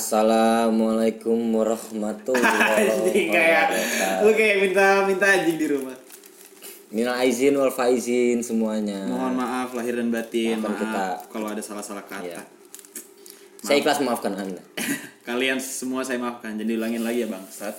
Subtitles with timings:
[0.00, 4.24] Assalamualaikum warahmatullahi kayak wabarakatuh.
[4.24, 5.92] lu kayak minta minta anjing di rumah.
[6.88, 9.04] Minal aizin wal faizin semuanya.
[9.04, 10.56] Mohon maaf lahir dan batin.
[10.56, 11.04] Maafkan Maaf kita.
[11.28, 12.24] kalau ada salah-salah kata.
[12.24, 12.40] Iya.
[13.60, 14.64] Saya ikhlas memaafkan Anda.
[15.28, 16.56] Kalian semua saya maafkan.
[16.56, 17.76] Jadi ulangin lagi ya bangsat.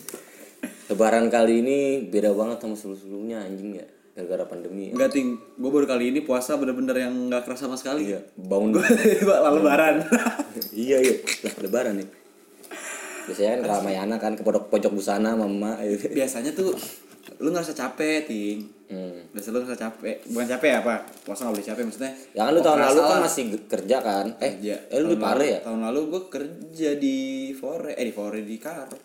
[0.88, 3.86] Lebaran kali ini beda banget sama sebelum-sebelumnya anjing ya.
[4.18, 4.90] Gara-gara pandemi.
[4.90, 8.10] Enggak ting, gue baru kali ini puasa bener-bener yang nggak kerasa sama sekali.
[8.10, 8.18] Iya,
[8.50, 8.74] bangun
[9.22, 9.94] Lalu lebaran.
[10.74, 12.08] iya iya lah lebaran nih
[13.24, 16.08] biasanya kan Ramayana kan ke pojok pojok busana mama gitu.
[16.10, 16.72] Biasanya tuh
[17.38, 18.64] lu ngerasa capek ting.
[18.88, 19.30] hmm.
[19.30, 20.24] Biasa lu ngerasa capek.
[20.26, 20.94] Bukan capek ya, apa?
[21.22, 22.12] Puasa nggak boleh capek maksudnya.
[22.32, 24.74] ya kan lu tahun lalu kan masih kerja kan eh Kerja.
[24.88, 27.16] eh lu di Pare ya Tahun lalu gue kerja di
[27.52, 28.96] Fore, eh di Fore di Karo.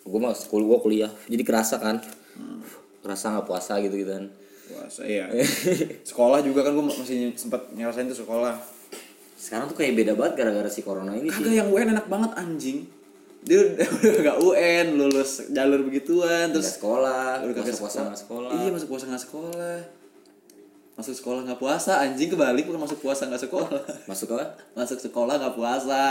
[0.00, 1.98] gue mah sekolah gue kuliah jadi kerasa kan
[2.34, 2.58] Hmm.
[2.98, 4.26] kerasa nggak puasa gitu gitu kan
[4.74, 5.24] Puasa iya.
[6.02, 8.54] sekolah juga kan gue masih sempat ngerasain tuh sekolah.
[9.34, 12.32] sekarang tuh kayak beda banget gara-gara si corona ini sih Kagak yang UN enak banget
[12.34, 12.78] anjing.
[13.44, 13.88] Dia udah
[14.26, 19.04] gak UN, lulus jalur begituan terus sekolah udah kagak puasa nggak sekolah Iya, masuk puasa
[19.04, 19.78] nggak sekolah.
[20.94, 23.68] Masuk sekolah nggak puasa, anjing kebalik bukan masuk puasa nggak sekolah.
[24.06, 26.02] masuk apa Masuk sekolah nggak puasa.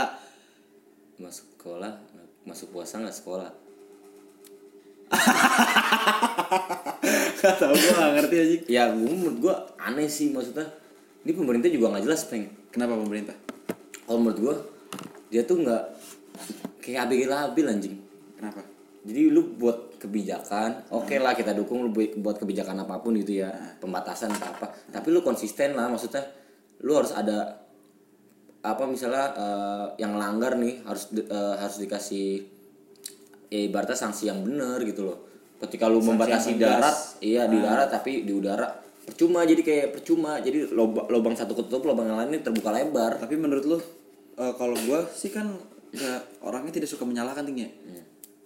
[1.14, 1.92] masuk sekolah
[2.44, 3.50] masuk puasa nggak sekolah
[7.44, 8.62] Gak tau gue gak ngerti anjing.
[8.66, 10.64] ya gue menurut gue aneh sih maksudnya
[11.24, 13.36] ini pemerintah juga nggak jelas peng Kenapa pemerintah?
[14.04, 14.54] kalau menurut gue
[15.28, 15.82] dia tuh nggak
[16.80, 17.96] kayak abg labil anjing
[18.34, 18.60] Kenapa?
[19.04, 23.40] jadi lu buat kebijakan oke lah kita dukung lu bu- buat kebijakan apa pun gitu
[23.40, 26.24] ya pembatasan atau apa tapi lu konsisten lah maksudnya
[26.80, 27.60] lu harus ada
[28.60, 32.28] apa misalnya eh, yang langgar nih harus eh, harus dikasih
[33.48, 35.18] ya ibaratnya sanksi yang benar gitu loh
[35.60, 38.68] ketika lu membatasi darat iya di darat tapi di udara.
[39.04, 40.40] Percuma jadi kayak percuma.
[40.40, 43.20] Jadi loba- lubang satu ketutup lubang yang lain ini terbuka lebar.
[43.20, 43.78] Tapi menurut lu
[44.34, 45.52] eh, kalau gue sih kan
[45.94, 47.68] nggak orangnya tidak suka menyalahkan tinggi.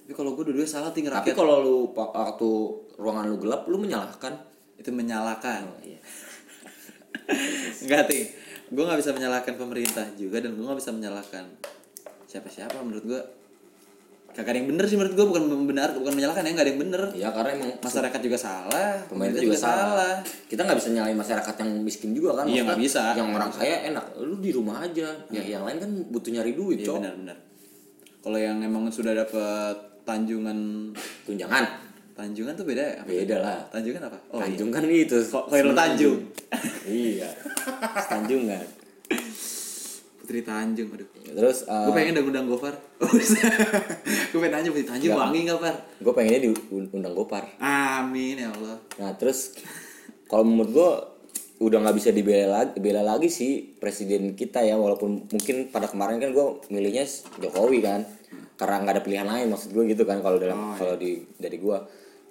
[0.03, 2.49] Tapi kalau gue dua-duanya salah tinggi tapi kalau lu waktu
[2.97, 4.35] ruangan lu gelap lu menyalahkan.
[4.79, 5.63] Itu menyalahkan.
[5.83, 5.99] iya.
[7.85, 8.25] Enggak ting,
[8.73, 11.45] gue nggak bisa menyalahkan pemerintah juga dan gue nggak bisa menyalahkan
[12.27, 13.23] siapa-siapa menurut gue.
[14.39, 16.83] Kagak ada yang bener sih menurut gue bukan membenar bukan menyalahkan ya nggak ada yang
[16.87, 17.03] bener.
[17.11, 20.15] Ya karena emang Masyarakat juga salah, pemerintah juga salah.
[20.47, 22.47] Kita nggak bisa nyalain masyarakat yang miskin juga kan.
[22.47, 23.19] Iya, nggak bisa.
[23.19, 25.11] Yang orang kaya enak, lu di rumah aja.
[25.35, 27.35] Ya yang lain kan butuh nyari duit, Iya benar-benar.
[28.23, 29.75] Kalau yang emang sudah dapat
[30.07, 30.95] tanjungan
[31.27, 31.91] Tunjangan.
[32.15, 33.03] tanjungan tuh beda ya?
[33.03, 33.59] Beda lah.
[33.75, 34.19] Tanjungan apa?
[34.31, 34.55] Oh iya.
[34.55, 35.19] Tanjung kan itu.
[35.19, 36.19] Kok Khairul Tanjung.
[36.87, 37.27] iya.
[38.07, 38.67] Tanjungan.
[40.23, 41.09] Putri Tanjung, aduh.
[41.25, 42.75] Terus Gue pengen udah undang Gofar.
[44.33, 45.23] gue pengen nanya Tanjung Nggak.
[45.25, 45.77] wangi gak Far?
[45.99, 46.41] gue pengennya
[46.71, 47.45] diundang Gopar.
[47.59, 48.77] Amin ya Allah.
[49.01, 49.57] Nah terus
[50.29, 50.91] kalau menurut gue
[51.59, 56.23] udah nggak bisa dibela lagi, bela lagi sih presiden kita ya walaupun mungkin pada kemarin
[56.23, 57.03] kan gue milihnya
[57.43, 58.07] Jokowi kan
[58.55, 61.79] karena nggak ada pilihan lain maksud gue gitu kan kalau dalam kalau di dari gue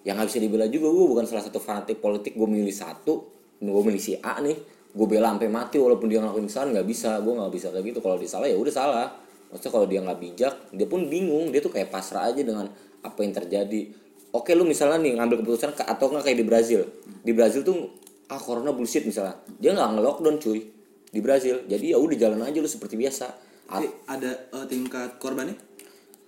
[0.07, 3.27] yang nggak bisa dibela juga gue bukan salah satu fanatik politik gue milih satu
[3.59, 4.55] gue milih si A nih
[4.95, 7.99] gue bela sampai mati walaupun dia ngelakuin kesalahan nggak bisa gue nggak bisa kayak gitu
[7.99, 9.07] kalau dia salah ya udah salah
[9.47, 11.49] maksudnya kalau dia nggak bijak dia pun bingung.
[11.49, 12.67] Dia tuh kayak pasrah aja dengan
[12.99, 13.81] apa yang terjadi.
[14.29, 16.81] Oke lu misalnya nih ngambil keputusan ke- atau nggak kayak di Brazil.
[17.21, 17.89] Di Brazil tuh
[18.27, 19.39] ah corona bullshit misalnya.
[19.55, 20.59] Dia nggak nge-lockdown cuy
[21.07, 21.63] di Brazil.
[21.63, 23.25] Jadi ya udah jalan aja lu seperti biasa.
[23.67, 25.55] A- Tapi ada eh, tingkat korbannya?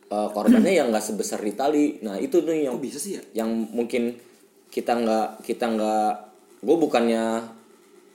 [0.06, 1.86] eh, korbannya yang nggak sebesar di Itali.
[2.02, 3.24] Nah itu tuh yang Kok bisa sih ya?
[3.36, 4.16] yang mungkin
[4.68, 6.12] kita nggak kita nggak
[6.60, 7.42] gue bukannya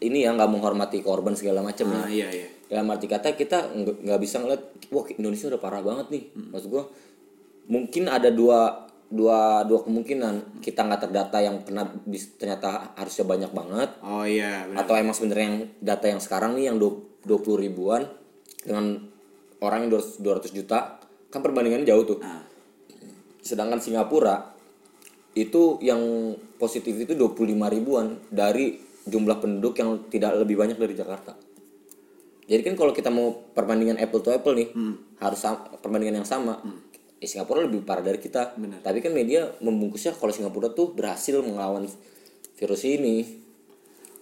[0.01, 1.99] ini ya nggak menghormati korban segala macam ya.
[1.99, 2.49] Ah iya iya.
[2.75, 3.71] Dalam arti kata kita
[4.03, 6.85] nggak bisa ngeliat wah Indonesia udah parah banget nih maksud gue
[7.67, 13.51] mungkin ada dua dua dua kemungkinan kita nggak terdata yang pernah bis- ternyata harusnya banyak
[13.51, 14.83] banget Oh iya benar.
[14.83, 16.99] atau emang sebenarnya yang data yang sekarang nih yang dua
[17.39, 18.11] puluh ribuan
[18.59, 19.07] dengan
[19.61, 20.19] orang yang 200
[20.51, 20.99] juta
[21.31, 22.43] kan perbandingannya jauh tuh Ah.
[23.39, 24.51] sedangkan Singapura
[25.33, 26.01] itu yang
[26.57, 27.39] positif itu 25
[27.69, 31.35] ribuan dari jumlah penduduk yang tidak lebih banyak dari Jakarta.
[32.45, 34.69] Jadi kan kalau kita mau perbandingan apple to apple nih,
[35.19, 36.61] harus sama, perbandingan yang sama.
[37.17, 38.53] Eh, Singapura lebih parah dari kita.
[38.55, 38.85] Benar.
[38.85, 41.89] Tapi kan media membungkusnya kalau Singapura tuh berhasil melawan
[42.55, 43.25] virus ini.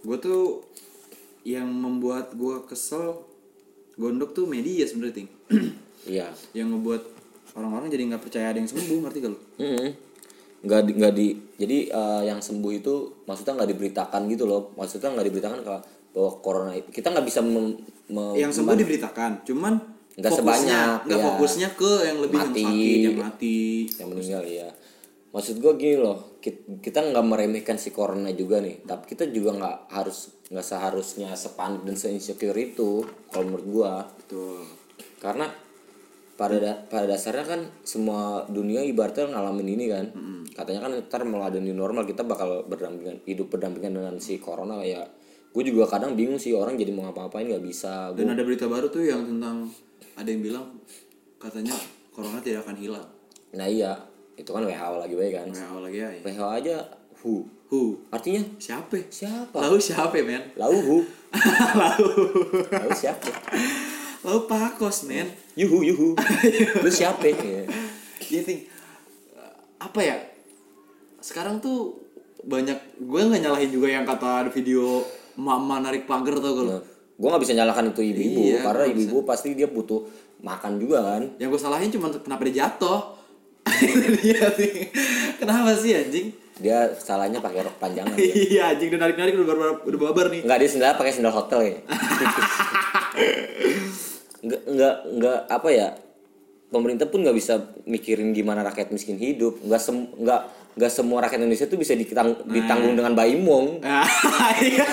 [0.06, 0.62] Gue tuh
[1.42, 3.26] yang membuat gue kesel
[3.98, 5.30] gondok tuh media sebenarnya ting.
[6.02, 6.34] Iya.
[6.50, 7.02] yang ngebuat
[7.54, 9.38] orang-orang jadi nggak percaya ada yang sembuh ngerti gak lu?
[9.62, 9.88] Mm-mm.
[10.66, 11.26] nggak di, nggak di
[11.58, 15.78] jadi eh, yang sembuh itu maksudnya nggak diberitakan gitu loh maksudnya nggak diberitakan kalau
[16.10, 17.78] bahwa corona itu kita nggak bisa mem-
[18.34, 19.74] yang sembuh diberitakan, cuman
[20.12, 21.24] Nggak sebanyak, nggak ya.
[21.26, 22.60] fokusnya ke yang lebih Mati.
[22.60, 23.58] yang sakit, yang mati.
[23.96, 24.68] yang meninggal ya
[25.32, 29.56] maksud gue gini loh ki- kita nggak meremehkan si corona juga nih tapi kita juga
[29.56, 33.00] nggak harus nggak seharusnya sepanik dan se insecure itu
[33.32, 34.60] kalau menurut gue Betul.
[35.16, 35.48] karena
[36.34, 40.04] pada da- pada dasarnya kan semua dunia ibaratnya ngalamin ini kan
[40.52, 44.84] katanya kan ntar malah ada new normal kita bakal berdampingan hidup berdampingan dengan si corona
[44.84, 45.00] ya
[45.52, 48.88] gue juga kadang bingung sih orang jadi mau ngapa-ngapain nggak bisa Dan ada berita baru
[48.88, 49.68] tuh yang tentang
[50.12, 50.66] ada yang bilang
[51.36, 51.76] katanya
[52.08, 53.06] corona tidak akan hilang.
[53.52, 53.92] nah iya
[54.32, 56.08] itu kan WHO lagi baik kan WHO lagi ya.
[56.10, 56.20] ya.
[56.22, 56.76] WHO aja
[57.20, 57.96] who Who?
[58.08, 59.00] artinya Siapa?
[59.08, 60.44] siapa Lalu siapa men?
[60.54, 61.04] lau who
[61.80, 62.12] Lalu
[62.68, 63.28] lau siapa
[64.22, 65.28] Lalu Pakos men.
[65.52, 66.08] yuhu yuhu
[66.84, 67.64] lu siapa ya.
[68.22, 68.68] Dia think
[69.76, 70.16] apa ya?
[71.18, 71.96] Sekarang tuh
[72.42, 75.02] banyak gue nggak nyalahin juga yang kata video
[75.36, 76.78] mama narik pagar tau gak lo?
[77.12, 80.00] gue nggak bisa nyalakan itu ibu-ibu Iya, karena nggak ibu-ibu pasti dia butuh
[80.42, 83.00] makan juga kan Yang gue salahin cuma kenapa dia jatuh.
[84.26, 84.90] Iya sih.
[85.38, 86.28] Kenapa sih anjing?
[86.62, 88.30] dia salahnya pakai rok panjangan dia.
[88.30, 90.40] Iya anjing udah narik-narik udah babar, udah babar nih.
[90.46, 91.76] Enggak dia sendal pakai sendal hotel ya.
[94.42, 95.88] Enggak enggak enggak apa ya?
[96.72, 99.58] Pemerintah pun nggak bisa mikirin gimana rakyat miskin hidup.
[99.62, 103.66] Enggak sem enggak enggak semua rakyat Indonesia tuh bisa ditang- ditanggung dengan Mbak Imong.
[103.84, 104.06] Ah,
[104.58, 104.86] iya.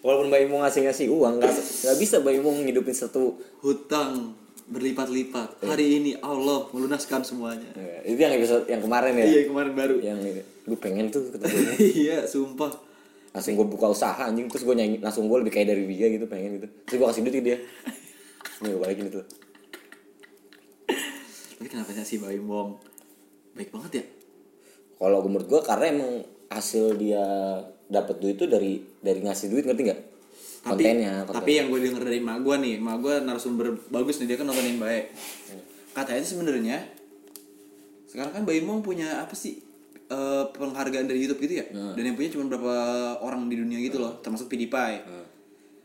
[0.00, 4.34] Walaupun Mbak Imong ngasih-ngasih uang, nggak nggak bisa Mbak Imong ngidupin satu Hutang
[4.64, 5.62] berlipat-lipat.
[5.62, 7.70] Hari ini Allah melunaskan semuanya.
[7.72, 9.26] Ya, itu yang episode yang kemarin ya.
[9.28, 9.96] Iya kemarin baru.
[9.98, 10.18] Yang
[10.62, 11.58] gue pengen tuh ketemu
[12.02, 12.70] iya sumpah.
[13.32, 16.28] langsung gue buka usaha anjing terus gue nyanyi langsung gue lebih kayak dari dia gitu
[16.28, 17.56] pengen gitu terus gue kasih duit ke dia
[18.60, 19.24] nih gue balikin itu
[21.56, 22.76] Tapi kenapa sih Baim Bom
[23.52, 24.04] baik banget ya?
[24.96, 26.12] kalau menurut gue karena emang
[26.46, 27.24] hasil dia
[27.88, 30.00] dapat duit itu dari dari ngasih duit ngerti nggak
[30.62, 31.36] Tapi, kontennya konten.
[31.42, 34.46] tapi yang gue denger dari mak gue nih, mak gue narasumber bagus nih dia kan
[34.46, 35.10] nontonin baik.
[35.90, 36.78] Katanya sih sebenarnya
[38.06, 39.58] sekarang kan Baim Bom punya apa sih
[40.06, 41.66] eh, penghargaan dari YouTube gitu ya?
[41.98, 42.76] Dan yang punya cuma berapa
[43.26, 45.02] orang di dunia gitu loh, termasuk PewDiePie.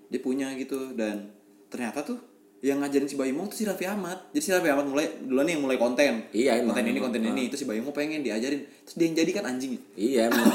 [0.08, 1.26] Dia punya gitu dan
[1.74, 2.22] ternyata tuh
[2.60, 4.18] yang ngajarin si Baimong tuh si Raffi Ahmad.
[4.34, 6.26] Jadi si Raffi Ahmad mulai duluan nih yang mulai konten.
[6.34, 7.06] Iya, emang, konten ini emang.
[7.14, 8.66] konten ini itu si Baimong pengen diajarin.
[8.66, 9.74] Terus dia yang jadi kan anjing.
[9.94, 10.46] iya emang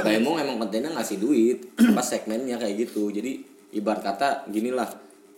[0.00, 1.58] Mbak Emong emang kontennya ngasih duit
[1.92, 4.88] pas segmennya kayak gitu jadi ibarat kata gini lah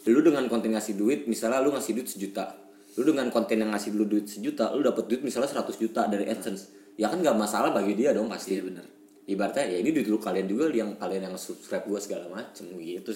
[0.03, 2.55] lu dengan konten ngasih duit misalnya lu ngasih duit sejuta
[2.99, 6.27] lu dengan konten yang ngasih lu duit sejuta lu dapat duit misalnya 100 juta dari
[6.27, 8.85] AdSense ya kan nggak masalah bagi dia dong pasti Iya, bener.
[9.27, 13.11] ibaratnya ya ini duit lu kalian juga yang kalian yang subscribe gua segala macem gitu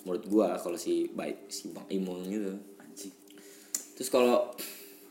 [0.00, 3.12] menurut gua kalau si baik si bang Imong gitu Anjing.
[3.92, 4.50] terus kalau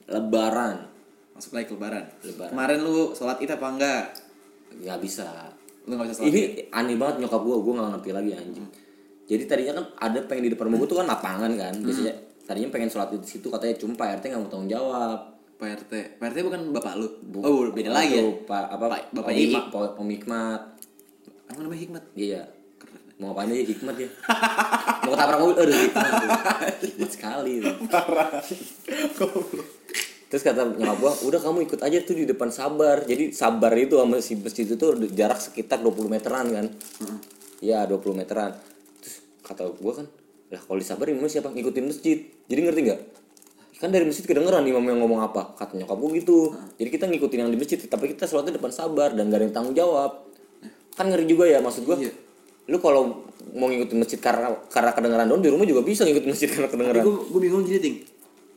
[0.06, 0.88] lebaran
[1.32, 2.02] Masuk lagi ke lebaran.
[2.24, 2.50] Lebaran.
[2.50, 4.04] Kemarin lu sholat id apa enggak?
[4.76, 5.54] nggak bisa
[5.86, 6.34] Lu gak bisa sholat id?
[6.34, 8.68] ini aneh banget nyokap gua gua nggak ngerti lagi anjing
[9.24, 12.70] jadi tadinya kan ada pengen di depan rumah gua tuh kan lapangan kan biasanya tadinya
[12.70, 15.20] pengen sholat di situ katanya cuma Pak RT nggak mau tanggung jawab
[15.58, 15.94] Pak RT.
[16.16, 17.08] Pak RT bukan bapak lu.
[17.38, 18.24] oh, beda lagi ya.
[18.42, 20.62] Pak apa Pak- Bapak Hikmat Hikmat
[21.48, 22.04] Emang namanya Hikmat?
[22.14, 22.42] iya
[23.18, 24.10] mau ngapain aja Hikmat ya
[25.06, 26.14] mau ketabrak mobil aduh Hikmat.
[26.86, 27.76] Hikmat sekali tuh.
[30.28, 33.08] Terus kata nyokap gua, udah kamu ikut aja tuh di depan sabar.
[33.08, 36.68] Jadi sabar itu sama si masjid itu tuh jarak sekitar 20 meteran kan.
[37.64, 38.52] Iya 20 meteran.
[39.00, 40.08] Terus kata gua kan,
[40.52, 41.48] lah kalau di sabar imamnya siapa?
[41.56, 42.28] Ngikutin masjid.
[42.52, 43.00] Jadi ngerti nggak?
[43.80, 45.56] Kan dari masjid kedengeran imam yang ngomong apa.
[45.56, 46.52] Kata nyokap gitu.
[46.76, 49.56] Jadi kita ngikutin yang di masjid, tapi kita sholatnya depan sabar dan gak ada yang
[49.56, 50.28] tanggung jawab.
[50.92, 51.96] Kan ngeri juga ya maksud gua.
[51.96, 52.27] Iya.
[52.68, 53.24] Lu kalau
[53.56, 56.76] mau ngikutin masjid karena karena kedengeran doang di rumah juga bisa ngikutin masjid karena Tapi
[56.76, 57.04] kedengeran.
[57.08, 57.96] gue gue bingung gini ting.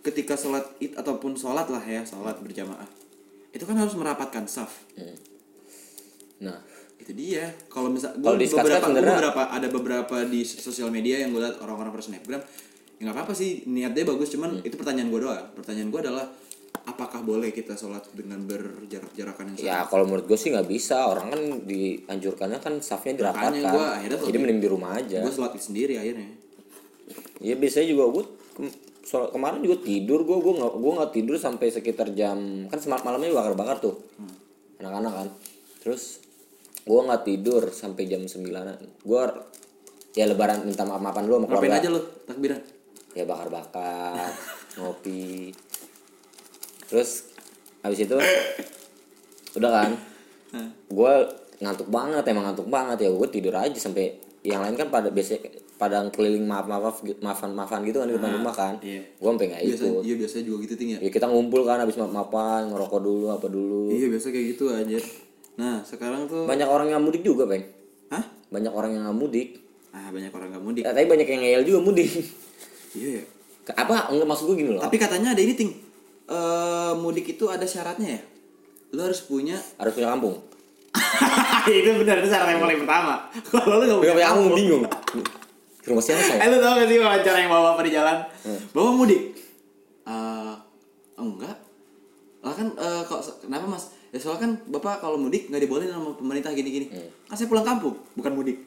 [0.00, 2.88] Ketika sholat id ataupun sholat lah ya sholat berjamaah,
[3.52, 4.72] itu kan harus merapatkan saf.
[6.40, 6.56] Nah,
[7.00, 7.52] Itu dia.
[7.68, 12.04] Kalau misal Snapchat beberapa, beberapa ada beberapa di sosial media yang gue lihat orang-orang per
[12.04, 12.42] snapgram,
[12.96, 15.46] ya nggak apa-apa sih niatnya bagus, cuman itu pertanyaan gue doang.
[15.56, 16.26] Pertanyaan gue adalah
[16.80, 19.66] apakah boleh kita sholat dengan berjarak-jarakan yang sama?
[19.66, 23.62] Ya kalau menurut gue sih nggak bisa orang kan dianjurkannya kan safnya dirapatkan.
[23.64, 25.20] Gua akhirnya Jadi mending di rumah aja.
[25.20, 26.30] Gue sholat sendiri akhirnya.
[27.38, 28.24] Ya biasanya juga gue
[28.54, 32.78] ke- soal- kemarin juga tidur gue gue nggak gue nggak tidur sampai sekitar jam kan
[32.78, 33.96] semat malamnya bakar bakar tuh
[34.76, 35.28] anak-anak kan
[35.80, 36.20] terus
[36.80, 39.22] gue nggak tidur sampai jam sembilanan gue
[40.12, 42.60] ya lebaran minta maaf maafan dulu sama Ngapain keluarga aja lo takbiran?
[43.10, 44.30] ya bakar bakar
[44.78, 45.50] ngopi
[46.90, 47.30] terus
[47.80, 48.16] habis itu
[49.58, 49.90] udah kan
[50.90, 51.12] gue
[51.60, 55.36] ngantuk banget emang ngantuk banget ya gue tidur aja sampai yang lain kan pada biasa
[55.76, 59.00] pada keliling maaf maaf maafan maafan gitu kan di depan rumah kan iya.
[59.04, 60.98] gue sampai nggak ikut iya biasa juga gitu ting ya.
[60.98, 64.64] ya kita ngumpul kan habis maaf maafan ngerokok dulu apa dulu Iya biasa kayak gitu
[64.72, 64.98] aja.
[65.60, 67.64] Nah sekarang tuh, banyak orang yang mudik juga peng
[68.08, 68.24] hah?
[68.48, 69.48] banyak orang yang nggak mudik
[69.90, 70.82] Ah banyak orang gak mudik.
[70.86, 72.06] ya, tapi banyak yang ngeyel juga mudik
[72.94, 73.24] Iya ya.
[73.66, 75.70] Ke- apa enggak maksud gue gini loh Tapi katanya ada ini ting
[76.30, 78.20] uh, mudik itu ada syaratnya ya?
[78.94, 80.38] Lo harus punya harus punya kampung.
[81.70, 83.14] itu benar itu syarat yang paling pertama.
[83.50, 84.82] Kalau lo gak punya kampung bingung.
[85.86, 86.38] Rumah siapa saya?
[86.42, 88.16] Eh, lo tau gak sih wawancara yang bawa di jalan?
[88.46, 88.60] Hmm.
[88.74, 89.22] Bawa mudik?
[90.06, 90.54] Uh,
[91.18, 91.56] enggak.
[92.40, 93.92] Lah kan uh, kok kenapa mas?
[94.10, 96.90] Ya soalnya kan bapak kalau mudik nggak dibolehin sama pemerintah gini-gini.
[96.90, 97.08] Hmm.
[97.30, 98.58] Kan saya pulang kampung, bukan mudik.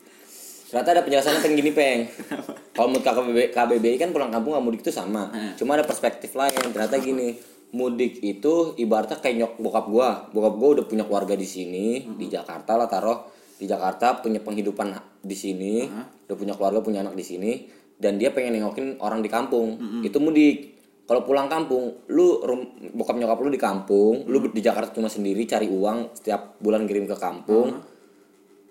[0.71, 1.99] Ternyata ada penjelasannya pengen gini peng.
[2.73, 3.05] Kalau menurut
[3.53, 5.29] KBBI kan pulang kampung sama mudik itu sama.
[5.29, 5.53] Hmm.
[5.53, 6.73] Cuma ada perspektif lain.
[6.73, 7.37] Ternyata gini
[7.73, 10.09] mudik itu ibaratnya kayak nyok bokap gua.
[10.29, 12.15] Bokap gua udah punya keluarga di sini Hmm.
[12.15, 13.19] di Jakarta lah taruh
[13.57, 16.05] di Jakarta punya penghidupan di sini, Hmm.
[16.29, 17.51] udah punya keluarga punya anak di sini
[17.97, 19.77] dan dia pengen nengokin orang di kampung.
[19.77, 20.01] Hmm.
[20.01, 20.71] Itu mudik.
[21.03, 24.55] Kalau pulang kampung, lu rum- bokap nyokap lu di kampung, lu Hmm.
[24.55, 27.75] di Jakarta cuma sendiri cari uang setiap bulan kirim ke kampung.
[27.75, 27.91] Hmm.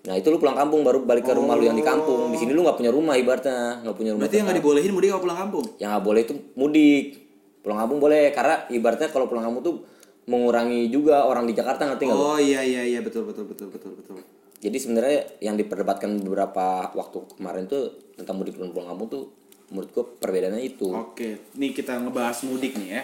[0.03, 2.27] Nah itu lu pulang kampung baru balik ke rumah lu yang di kampung.
[2.27, 4.27] Di sini lu nggak punya rumah ibaratnya, nggak punya rumah.
[4.27, 5.65] Berarti yang nggak dibolehin mudik kalau pulang kampung.
[5.79, 7.05] Yang nggak boleh itu mudik.
[7.63, 9.75] Pulang kampung boleh karena ibaratnya kalau pulang kampung tuh
[10.23, 12.15] mengurangi juga orang di Jakarta ngerti nggak?
[12.15, 12.23] lu?
[12.25, 14.19] Oh iya iya iya betul betul betul betul betul.
[14.59, 19.23] Jadi sebenarnya yang diperdebatkan beberapa waktu kemarin tuh tentang mudik dan pulang kampung tuh
[19.67, 20.87] menurut gua perbedaannya itu.
[20.87, 23.01] Oke, nih kita ngebahas mudik nih ya.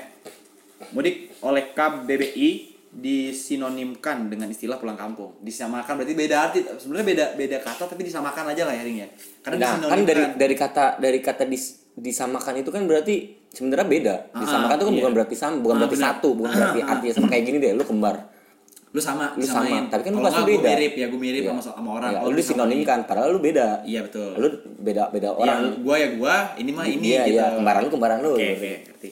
[0.92, 2.50] Mudik oleh KBBI
[2.90, 5.40] disinonimkan dengan istilah pulang kampung.
[5.40, 6.60] Disamakan berarti beda arti.
[6.66, 9.08] Sebenarnya beda beda kata tapi disamakan aja lah ya Ring ya.
[9.40, 14.16] Karena Nah, kan dari dari kata dari kata dis- disamakan itu kan berarti sebenarnya beda.
[14.36, 17.44] Disamakan itu kan bukan berarti sama, bukan Ah, berarti satu, bukan berarti artinya sama kayak
[17.44, 18.16] gini deh, lu kembar.
[18.90, 20.66] Lu sama, Lu sama, tapi kan lu pasti beda.
[20.68, 21.50] mirip ya, gue mirip Iya.
[21.54, 22.10] sama, sama orang.
[22.10, 22.42] Ya, Kalau lu disamain.
[22.74, 23.68] disinonimkan, padahal lu beda.
[23.86, 24.30] Iya betul.
[24.34, 24.48] Lu
[24.82, 25.60] beda beda Yang orang.
[25.80, 27.34] gua ya gua, ini mah ini Iya, gitu.
[27.38, 28.34] iya, kembaran lu kembaran lu.
[28.34, 28.50] Oke,
[28.84, 29.10] ngerti.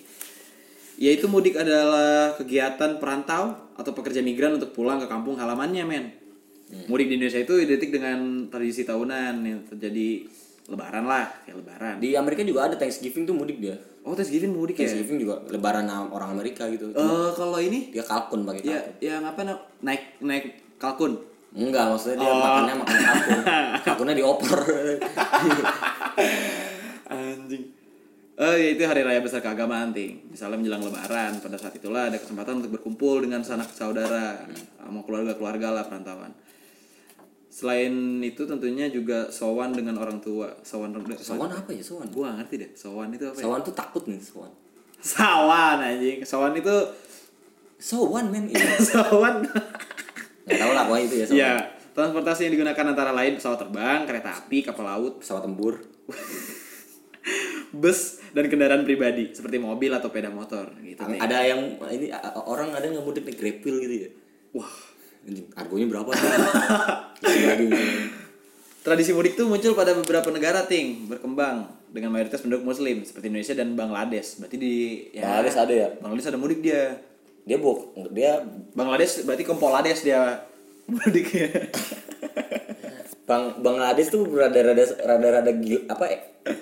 [0.98, 6.06] Yaitu mudik adalah kegiatan perantau atau pekerja migran untuk pulang ke kampung halamannya, men.
[6.68, 6.90] Hmm.
[6.90, 8.18] Mudik di Indonesia itu identik dengan
[8.50, 10.26] tradisi tahunan yang terjadi
[10.68, 11.96] lebaran lah, kayak lebaran.
[12.02, 13.78] Di Amerika juga ada Thanksgiving tuh mudik dia.
[14.08, 14.82] Oh, Thanksgiving mudik ya?
[14.82, 16.90] Thanksgiving juga lebaran orang Amerika gitu.
[16.90, 19.04] Eh, kalau ini Dia kalkun pakai ya kalkun.
[19.04, 20.46] yang apa na- naik naik
[20.80, 21.14] kalkun.
[21.52, 22.38] Enggak, maksudnya dia Oh.
[22.38, 23.40] makannya makan kalkun.
[23.86, 24.62] Kalkunnya dioper.
[27.08, 27.64] Anjing.
[28.38, 30.30] Eh, ya itu hari raya besar keagamaan, Ting.
[30.30, 34.46] Misalnya menjelang lebaran, pada saat itulah ada kesempatan untuk berkumpul dengan sanak saudara,
[34.78, 36.32] sama keluarga-keluarga lah perantauan.
[37.48, 37.90] Selain
[38.22, 40.52] itu tentunya juga sowan dengan orang tua.
[40.62, 42.08] Sowan Sawan apa ya, sawan?
[42.12, 42.72] Gua nggak ngerti deh.
[42.76, 43.44] Sowan itu apa ya?
[43.48, 44.52] Sawan tuh takut nih, sawan.
[45.02, 46.20] Sawan anjing.
[46.22, 46.76] Sowan itu
[47.78, 48.62] Sawan men itu.
[48.82, 49.46] sowan.
[50.48, 51.38] Enggak tahu lah pokoknya itu ya, sawan.
[51.38, 51.52] ya,
[51.94, 55.76] transportasi yang digunakan antara lain pesawat terbang, kereta api, kapal laut, Pesawat tempur.
[57.76, 61.04] bus dan kendaraan pribadi seperti mobil atau sepeda motor gitu.
[61.04, 62.08] Ada yang ini
[62.48, 64.10] orang ada yang mudik grab wheel gitu ya.
[64.56, 64.72] Wah,
[65.28, 66.12] Anjing, harganya berapa?
[67.52, 67.68] Lagi.
[68.80, 73.52] Tradisi mudik tuh muncul pada beberapa negara ting berkembang dengan mayoritas penduduk muslim seperti Indonesia
[73.52, 74.40] dan Bangladesh.
[74.40, 74.76] Berarti di
[75.12, 75.88] ya, Bangladesh ada ya?
[76.00, 76.96] Bangladesh ada mudik dia.
[77.44, 78.40] Dia buk, dia
[78.72, 80.48] Bangladesh berarti Kompolades dia
[80.88, 81.68] mudiknya.
[83.28, 85.52] Bang Bangladesh tuh rada-rada rada-rada
[85.92, 86.06] apa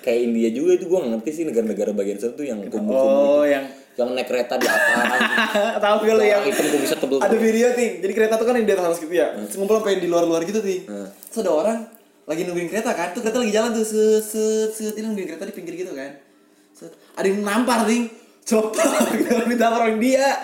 [0.01, 3.45] kayak India juga itu gua nggak ngerti sih negara-negara bagian sana tuh yang kumuh-kumuh oh,
[3.45, 5.19] yang yang naik kereta di atas
[5.83, 8.03] tahu gak lu yang hitam kok bisa tebel ada video ting.
[8.03, 9.31] Jadi kereta tuh kan yang di atas gitu ya.
[9.39, 10.83] Terus ngumpul sampai di luar-luar gitu ting.
[10.83, 11.07] Hmm.
[11.31, 11.77] Terus ada orang
[12.27, 13.15] lagi nungguin kereta kan.
[13.15, 16.11] Tuh kereta lagi jalan tuh set set set ini nungguin kereta di pinggir gitu kan.
[16.75, 16.91] Set.
[17.15, 18.11] Ada yang nampar ting.
[18.45, 18.83] Coba
[19.15, 20.43] kita minta orang dia.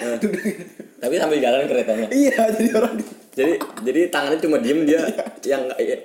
[1.01, 2.93] tapi sambil jalan keretanya iya, jadi orang
[3.33, 5.01] jadi jadi tangannya cuma diem dia
[5.41, 5.97] yang ya,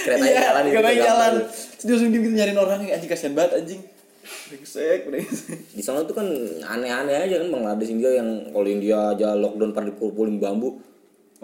[0.00, 1.32] keretanya iya, jalan itu katanya pegang jalan.
[1.44, 3.80] Terus dia langsung diem gitu nyariin orang anjing kasihan banget anjing.
[4.26, 5.58] Brengsek, brengsek.
[5.74, 6.26] di sana tuh kan
[6.62, 10.78] aneh-aneh aja kan Bangladesh India yang kalau India aja lockdown pada dipukul-pukulin bambu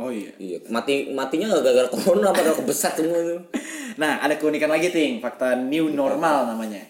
[0.00, 0.32] Oh iya.
[0.40, 3.36] iya mati matinya nggak gara-gara corona pada kebesat semua itu
[4.00, 6.80] Nah, ada keunikan lagi ting, fakta new normal namanya.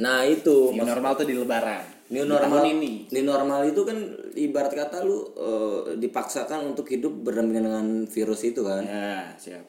[0.00, 1.84] nah itu New normal tuh di lebaran.
[2.12, 3.08] New normal ini.
[3.12, 3.96] New normal itu kan
[4.32, 8.80] ibarat kata lu eh, dipaksakan untuk hidup berdampingan dengan virus itu kan.
[8.84, 9.64] Ya, siap.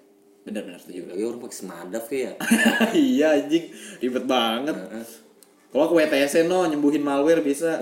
[0.48, 1.06] Benar-benar setuju.
[1.12, 2.34] Lagi orang pakai semadaf kayak ya.
[3.16, 3.66] iya anjing,
[4.00, 4.76] ribet banget.
[5.72, 7.80] Kalau ke WTS no nyembuhin malware bisa.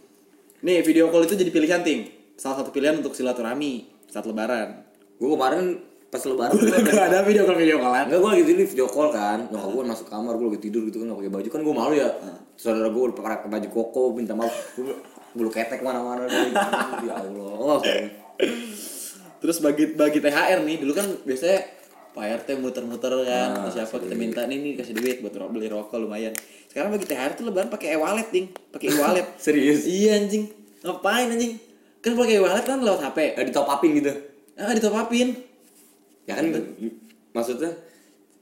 [0.66, 2.10] Nih, video call itu jadi pilihan ting.
[2.34, 4.82] Salah satu pilihan untuk silaturahmi saat lebaran.
[5.16, 5.78] Gue kemarin
[6.08, 8.10] pas lebaran gua- Gak ada video call video callan.
[8.10, 10.98] Enggak gue lagi tidur video call kan Nyokap gue masuk kamar gue lagi tidur gitu
[10.98, 12.10] kan gak pakai baju Kan gue malu ya
[12.54, 14.94] Saudara gue udah pakai baju koko minta maaf Gue
[15.30, 16.26] bulu ketek mana-mana.
[16.26, 17.78] Ya Allah
[19.38, 21.62] Terus bagi bagi THR nih, dulu kan biasanya
[22.18, 26.02] Pak RT muter-muter kan, Ah, siapa kita minta nih nih kasih duit buat beli rokok
[26.02, 26.34] lumayan.
[26.66, 28.50] Sekarang bagi THR tuh lebaran pakai e-wallet, ding.
[28.74, 29.22] Pakai e-wallet.
[29.46, 29.86] Serius?
[29.86, 30.50] Iya anjing.
[30.82, 31.62] Ngapain anjing?
[32.02, 33.38] Kan pakai e-wallet kan lewat HP.
[33.38, 34.10] Eh ditop upin gitu
[34.58, 35.30] Ah, ditopapin.
[36.26, 36.50] Ya kan
[37.30, 37.70] maksudnya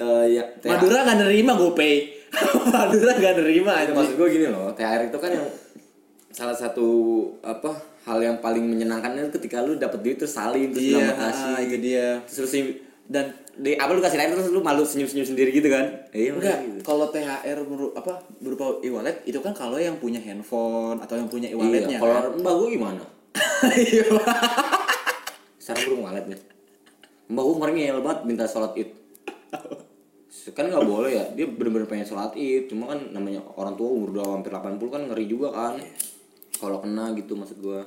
[0.00, 1.94] eh ya THR Madura nggak nerima GoPay.
[2.72, 3.96] Madura nggak nerima Itu anjing.
[4.00, 5.46] maksud gue gini loh, THR itu kan yang
[6.32, 6.88] salah satu
[7.40, 7.76] apa
[8.08, 11.60] hal yang paling menyenangkannya ketika lu dapet duit terus salim terus Iya, bilang makasih ah,
[11.60, 12.08] itu dia.
[12.24, 12.64] terus lu
[13.06, 16.30] dan di apa lu kasih THR terus lu malu senyum senyum sendiri gitu kan iya
[16.30, 16.80] Enggak, gitu.
[16.82, 21.48] kalau THR beru- apa berupa e-wallet itu kan kalau yang punya handphone atau yang punya
[21.48, 21.98] iya e-walletnya.
[21.98, 22.24] kalau kan?
[22.36, 23.02] mbak gue gimana
[23.72, 24.04] Iya.
[27.26, 28.90] mbak gue kemarin ngeyel banget minta sholat id
[30.48, 34.14] kan nggak boleh ya dia bener-bener pengen sholat id cuma kan namanya orang tua umur
[34.14, 35.74] udah hampir 80 kan ngeri juga kan
[36.56, 37.80] kalau kena gitu maksud gue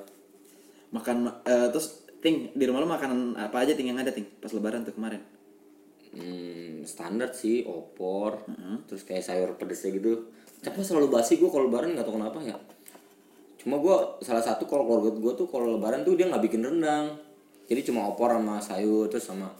[0.90, 4.52] Makan eh, terus ting di rumah lu makanan apa aja ting yang ada ting pas
[4.52, 5.22] lebaran tuh kemarin.
[6.16, 8.44] hmm, standar sih opor
[8.90, 10.28] terus kayak sayur pedesnya gitu
[10.60, 12.58] capek selalu basi gue kalau lebaran nggak tahu kenapa ya
[13.62, 13.96] cuma gue
[14.26, 17.20] salah satu kalau keluarga gue tuh kalau lebaran tuh dia nggak bikin rendang
[17.70, 19.54] jadi cuma opor sama sayur terus sama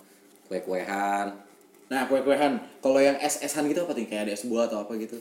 [0.50, 1.50] kue-kuean
[1.90, 2.62] Nah, kue-kuehan.
[2.86, 4.06] Kalau yang es-esan gitu apa ting?
[4.06, 5.18] Kayak ada es buah atau apa gitu?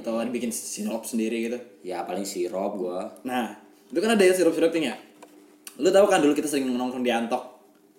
[0.00, 1.58] Atau dibikin sirup sendiri gitu?
[1.84, 3.52] ya paling sirup gue Nah,
[3.92, 4.96] itu kan ada ya sirup-sirup ting ya?
[5.80, 7.42] Lu tahu kan dulu kita sering nongkrong di Antok,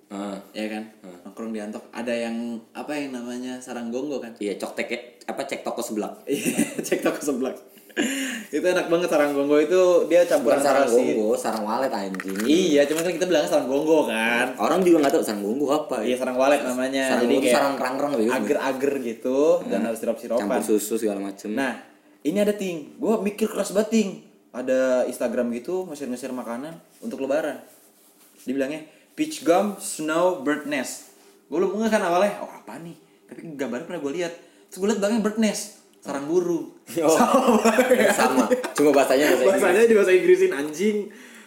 [0.07, 0.83] ah ya kan?
[1.25, 1.89] Nongkrong di Antok.
[1.89, 2.35] Ada yang
[2.71, 4.37] apa yang namanya sarang gonggo kan?
[4.37, 4.89] iya cok tek
[5.23, 7.53] apa cek toko sebelah Iya, cek toko sebelah.
[8.47, 12.85] itu enak banget sarang gonggo itu dia campuran bukan sarang gonggo sarang walet anjing Iya,
[12.85, 14.55] cuman kan kita bilang sarang gonggo kan.
[14.55, 17.03] orang juga nggak tahu sarang gonggo apa Iya, sarang walet namanya.
[17.09, 20.39] sarang Jadi kayak sarang kerang-kerang gitu ager-ager gitu dan harus sirup-sirupan.
[20.39, 21.73] campur susu segala macem Nah,
[22.21, 22.95] ini ada ting.
[22.95, 24.09] Gua mikir keras banget ting.
[24.51, 27.59] Ada Instagram gitu nge-share makanan untuk lebaran.
[28.43, 31.15] Dibilangnya peach gum snow bird nest.
[31.47, 32.43] Gue belum nggak kan awalnya.
[32.43, 32.95] Oh apa nih?
[33.27, 34.33] Tapi gambarnya pernah gue lihat.
[34.67, 35.63] Terus gue liat belakangnya bird nest.
[36.01, 36.73] Sarang burung.
[36.99, 37.13] Oh,
[38.17, 39.61] sama cuma bahasanya bahasa Inggris.
[39.61, 40.97] Bahasanya di bahasa Inggrisin anjing.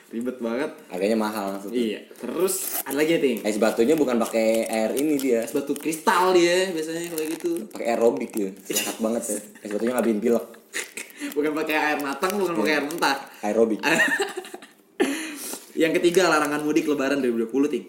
[0.06, 0.70] Ribet banget.
[0.86, 2.00] harganya mahal maksudnya Iya.
[2.14, 3.38] Terus ada lagi nih ting.
[3.42, 7.50] es batunya bukan pakai air ini dia Es batu kristal dia biasanya kalau gitu.
[7.66, 10.46] pakai aerobik dia sehat banget ya es batunya ngabiin pilek
[11.14, 13.16] Bukan pakai air matang, bukan pakai air mentah.
[13.42, 13.80] aerobik.
[15.82, 17.86] Yang ketiga larangan mudik lebaran 2020 ting.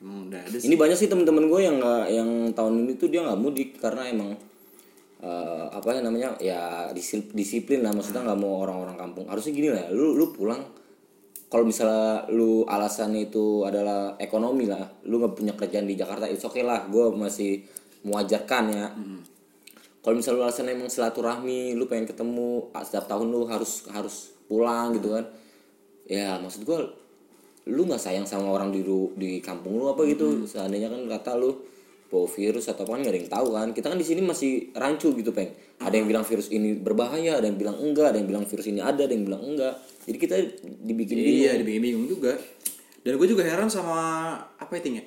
[0.00, 0.66] Emang udah ada sih.
[0.70, 4.08] ini banyak sih temen-temen gue yang nggak yang tahun ini tuh dia nggak mudik karena
[4.08, 4.30] emang
[5.20, 6.60] eh, apa ya namanya ya
[6.94, 7.92] disi- disiplin lah.
[7.92, 9.26] Maksudnya nggak mau orang-orang kampung.
[9.28, 10.62] Harusnya gini lah lu lu pulang
[11.50, 16.40] kalau misalnya lu alasannya itu adalah ekonomi lah lu nggak punya kerjaan di Jakarta itu
[16.46, 16.86] oke lah.
[16.86, 17.60] Gue masih
[18.06, 18.86] mewajarkan ya
[20.00, 24.32] kalau misalnya lu alasannya emang silaturahmi lu pengen ketemu ah, setiap tahun lu harus harus
[24.48, 25.24] pulang gitu kan.
[26.08, 26.78] Ya maksud gue
[27.68, 30.48] lu nggak sayang sama orang di ru- di kampung lu apa gitu.
[30.48, 31.52] Seandainya kan kata lu
[32.10, 33.68] bawa virus atau apa kan nggak ada yang tahu kan.
[33.76, 35.52] Kita kan di sini masih rancu gitu peng.
[35.78, 38.80] Ada yang bilang virus ini berbahaya ada yang bilang enggak ada yang bilang virus ini
[38.80, 39.78] ada ada yang bilang enggak.
[40.08, 40.34] Jadi kita
[40.80, 41.44] dibikin bingung.
[41.44, 42.32] Iya, dibikin bingung juga.
[43.00, 44.00] Dan gue juga heran sama
[44.56, 45.04] apa itu ya?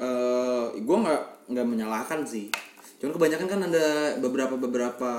[0.00, 1.22] Eh, gue nggak
[1.52, 2.48] nggak menyalahkan sih.
[3.00, 3.86] Cuman kebanyakan kan ada
[4.20, 5.10] beberapa beberapa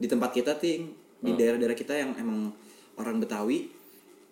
[0.00, 0.90] di tempat kita ting
[1.20, 2.50] di daerah-daerah kita yang emang
[2.96, 3.68] orang Betawi.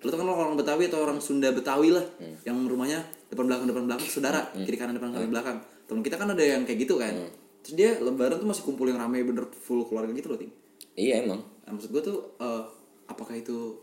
[0.02, 2.02] Lo tau kan orang Betawi atau orang Sunda Betawi lah,
[2.42, 5.56] yang rumahnya depan belakang depan belakang saudara, kiri kanan depan kanan belakang.
[5.86, 7.12] Temen kita kan ada yang kayak gitu kan.
[7.62, 10.50] Terus dia Lebaran tuh masih kumpul yang ramai bener full keluarga gitu loh ting.
[10.98, 12.62] iya emang Nah, maksud gue tuh eh,
[13.06, 13.78] apakah itu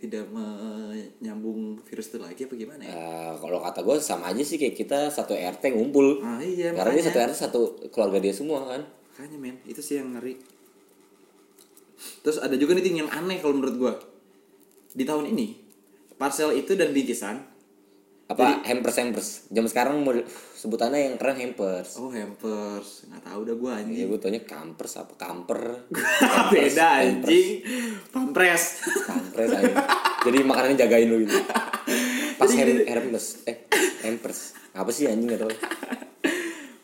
[0.00, 2.92] tidak menyambung virus itu lagi apa gimana ya?
[2.96, 6.96] Eh, kalau kata gue sama aja sih kayak kita satu RT ngumpul Ah iya karena
[6.96, 7.08] dia makanya.
[7.12, 7.60] satu RT satu
[7.92, 8.80] keluarga dia semua kan
[9.12, 10.40] Makanya men, itu sih yang ngeri.
[12.24, 13.92] Terus ada juga nih yang aneh kalau menurut gua.
[14.96, 15.60] Di tahun ini,
[16.16, 17.36] parcel itu dan bingkisan
[18.30, 20.00] apa hampers hampers jam sekarang
[20.60, 21.96] sebutannya yang keren hampers.
[21.96, 24.06] Oh hampers, nggak tahu dah gua ya anjing.
[24.06, 25.12] gue taunya kampers apa?
[25.16, 25.88] Kamper.
[26.52, 27.64] Beda anjing.
[28.12, 28.84] Pampres.
[29.00, 29.72] kampres aja
[30.20, 31.32] jadi makanannya jagain lu gitu.
[32.36, 33.40] Pas her hermes.
[33.44, 33.64] Eh
[34.04, 34.52] hampers.
[34.70, 35.52] Apa sih anjing gak tau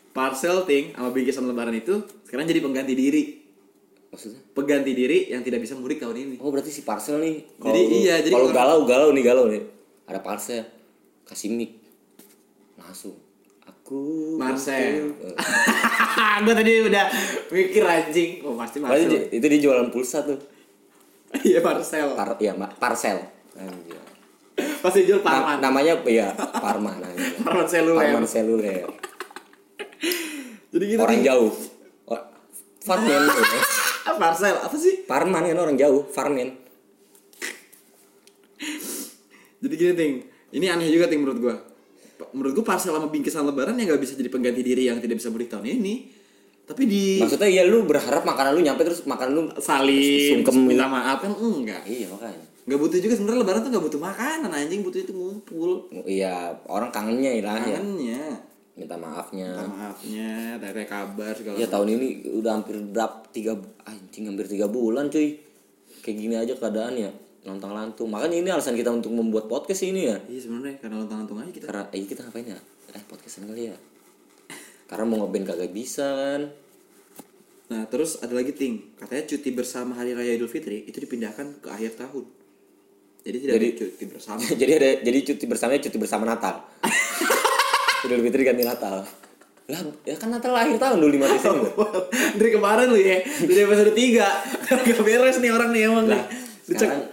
[0.09, 3.45] Parcel ting sama bingkisan lebaran itu sekarang jadi pengganti diri.
[4.09, 4.41] maksudnya?
[4.49, 6.35] Pengganti diri yang tidak bisa mudik tahun ini.
[6.41, 9.45] oh berarti si parcel nih Jadi lu- iya, jadi kalau kalau- galau galau nih galau
[9.45, 9.61] nih.
[10.09, 10.65] Ada parcel
[11.29, 11.77] kasih mic.
[12.73, 13.26] Langsung
[13.87, 15.15] aku Marcel.
[16.43, 17.07] gua tadi udah
[17.47, 18.43] mikir anjing.
[18.43, 19.07] Oh pasti Marcel.
[19.07, 20.35] di- itu dia jualan pulsa tuh
[21.47, 22.11] Iya parcel.
[22.11, 23.23] Par, ya ma- parcel
[23.55, 23.95] Anjir.
[24.83, 25.57] Pasti jual Na- parman.
[25.63, 28.03] namanya ya Parma namanya Parman seluler.
[28.11, 28.83] Parman seluler
[30.75, 31.27] Jadi gitu orang Ting.
[31.31, 31.51] jauh
[32.11, 32.21] oh,
[32.83, 33.23] Farmen.
[34.03, 35.07] Ah, parcel apa sih?
[35.07, 36.59] Parman kan orang jauh Farmen
[39.57, 40.11] Jadi gini ting,
[40.53, 41.55] ini aneh juga ting menurut gua.
[42.33, 45.29] Menurut gua parcel sama bingkisan lebaran ya nggak bisa jadi pengganti diri yang tidak bisa
[45.29, 45.95] mudik tahun ini.
[46.67, 50.67] Tapi di maksudnya ya lu berharap makanan lu nyampe terus makanan lu salim, Sungkem.
[50.67, 51.79] minta maaf kan enggak.
[51.87, 55.87] iya makanya Nggak butuh juga sebenarnya lebaran tuh nggak butuh makanan anjing butuh itu ngumpul.
[56.03, 58.23] iya orang kangennya lah ya Kangennya,
[58.75, 61.55] minta maafnya minta maafnya, tanya kabar segala.
[61.55, 63.55] ya tahun ini udah hampir berapa tiga
[63.87, 65.39] anjing hampir tiga bulan cuy
[66.03, 67.11] kayak gini aja keadaan ya
[67.47, 68.11] lontang lantung.
[68.11, 70.19] Makanya ini alasan kita untuk membuat podcast ini ya.
[70.27, 71.65] Iya sebenarnya karena lontang lantung aja kita.
[71.71, 72.59] karena eh, kita ngapain ya?
[72.91, 73.75] Eh podcastan kali ya.
[74.87, 76.41] Karena mau ngeband kagak bisa kan?
[77.67, 81.67] Nah terus ada lagi ting, katanya cuti bersama hari raya Idul Fitri itu dipindahkan ke
[81.67, 82.23] akhir tahun.
[83.27, 84.39] Jadi tidak Jadi- ada cuti bersama.
[84.61, 86.55] jadi ada jadi cuti bersamanya cuti bersama Natal.
[88.07, 89.03] Idul Fitri ganti Natal.
[89.67, 91.67] Lah, ya kan Natal akhir tahun dulu 5 Desember.
[92.39, 96.23] Dari kemarin lu ya, dari episode 3 Gak beres nih orang nih emang nih.
[96.71, 97.03] Lu cek Sekarang,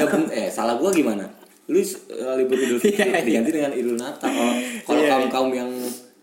[0.00, 1.24] ya eh salah gua gimana?
[1.68, 3.20] Lu uh, libur Idul Fitri Iya, iya.
[3.20, 4.32] diganti dengan Idul Natal.
[4.32, 4.54] Kalau
[4.88, 5.70] kalau Iya, kaum kaum yang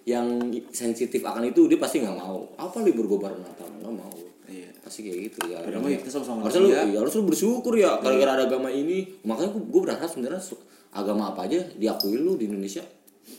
[0.05, 0.27] yang
[0.73, 2.49] sensitif akan itu dia pasti nggak mau.
[2.57, 3.69] Apa libur gua bareng Natal?
[3.77, 4.13] Nggak mau.
[4.49, 4.69] Iya.
[4.81, 5.61] Pasti kayak gitu ya.
[5.61, 9.21] Padahal mah kita sama-sama harusnya lu, iya, harus lu bersyukur ya gara-gara ada agama ini.
[9.21, 10.41] Makanya gua, gua berharap sebenarnya
[10.95, 12.81] agama apa aja diakui lu di Indonesia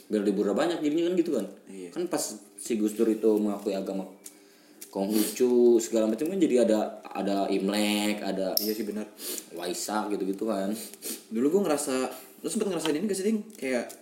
[0.06, 1.46] biar liburnya banyak jadinya kan gitu kan.
[1.66, 1.88] Iya.
[1.90, 4.06] Kan pas si Gus Dur itu mengakui agama
[4.96, 9.04] Konghucu segala macam kan jadi ada ada Imlek, ada Iya sih benar
[9.52, 10.72] Waisak gitu-gitu kan.
[11.28, 12.08] Dulu gue ngerasa
[12.40, 13.44] Lu sempet ngerasain ini gak sih Ting?
[13.60, 13.92] Kayak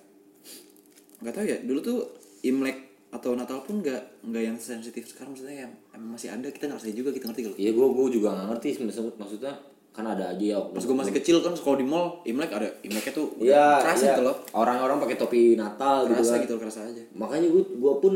[1.18, 1.98] Gak tau ya Dulu tuh
[2.46, 2.78] Imlek
[3.10, 6.98] atau Natal pun gak, nggak yang sensitif sekarang maksudnya yang emang masih ada kita ngerasain
[6.98, 7.54] juga kita ngerti lu?
[7.54, 8.68] Iya gue gue juga nggak ngerti
[9.14, 9.54] maksudnya
[9.94, 10.58] kan ada aja ya.
[10.58, 14.10] Pas gue masih kecil kan kalau di mall Imlek ada Imleknya tuh Iya, kerasa iya.
[14.18, 16.42] gitu loh Orang-orang pakai topi Natal gitu Kerasa kan.
[16.42, 18.14] gitu kerasa aja Makanya gue gue pun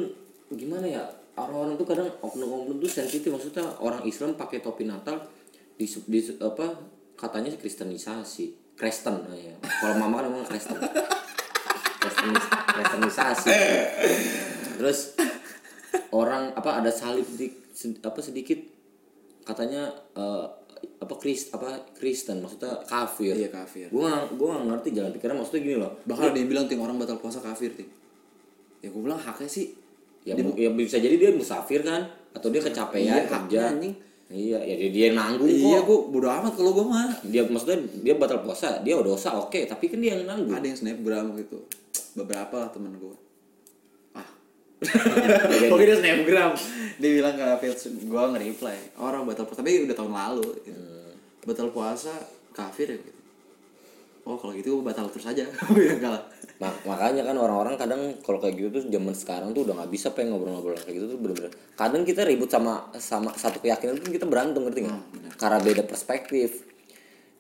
[0.59, 1.07] gimana ya
[1.47, 5.23] orang-orang tuh kadang oknum-oknum tuh sensitif maksudnya orang Islam pakai topi Natal
[5.79, 6.67] di, di apa
[7.15, 9.59] katanya kristenisasi Kristen ya.
[9.59, 10.79] Kalau mama kan emang Kristen.
[11.99, 13.51] Kristenis, kristenisasi.
[14.79, 14.99] Terus
[16.15, 17.51] orang apa ada salib di
[18.07, 18.63] apa sedikit
[19.43, 20.47] katanya eh,
[21.03, 23.35] apa Krist apa Kristen maksudnya kafir.
[23.35, 25.93] Iya kafir Gue gak, gue gak ngerti jalan pikiran maksudnya gini loh.
[26.07, 27.91] Ada yang bilang ting orang batal puasa kafir ting
[28.79, 29.75] Ya gue bilang haknya sih
[30.29, 32.05] Ya, mu- ya bisa jadi dia musafir kan?
[32.31, 33.61] Atau dia kecapean Iya, kerja.
[33.73, 33.95] anjing.
[34.29, 35.89] Iya, ya dia, dia nanggung Iya kok.
[35.89, 37.09] gue bodo amat kalau gue mah.
[37.25, 40.53] Dia maksudnya dia batal puasa, dia udah dosa oke, tapi kan dia yang nanggung.
[40.53, 41.65] Ada yang snapgram gitu
[42.15, 43.17] Beberapa lah temen gue
[44.13, 44.29] Ah.
[45.49, 46.53] Jadi- Oke dia snapgram.
[46.99, 48.77] Dia bilang ke Fitz Gue nge-reply.
[48.97, 49.61] Orang batal puasa.
[49.61, 50.83] Tapi udah tahun lalu gitu.
[51.43, 52.13] Batal puasa
[52.51, 53.18] Kafir ya gitu
[54.29, 55.41] Oh kalau gitu gue batal terus aja.
[55.73, 56.23] Gue bilang kalah
[56.59, 60.13] Mak- makanya kan orang-orang kadang kalau kayak gitu tuh zaman sekarang tuh udah nggak bisa
[60.13, 61.49] pengen ngobrol-ngobrol kayak gitu tuh bener-bener.
[61.73, 65.01] Kadang kita ribut sama sama satu keyakinan tuh kita berantem ngerti nggak?
[65.35, 66.69] Karena beda perspektif.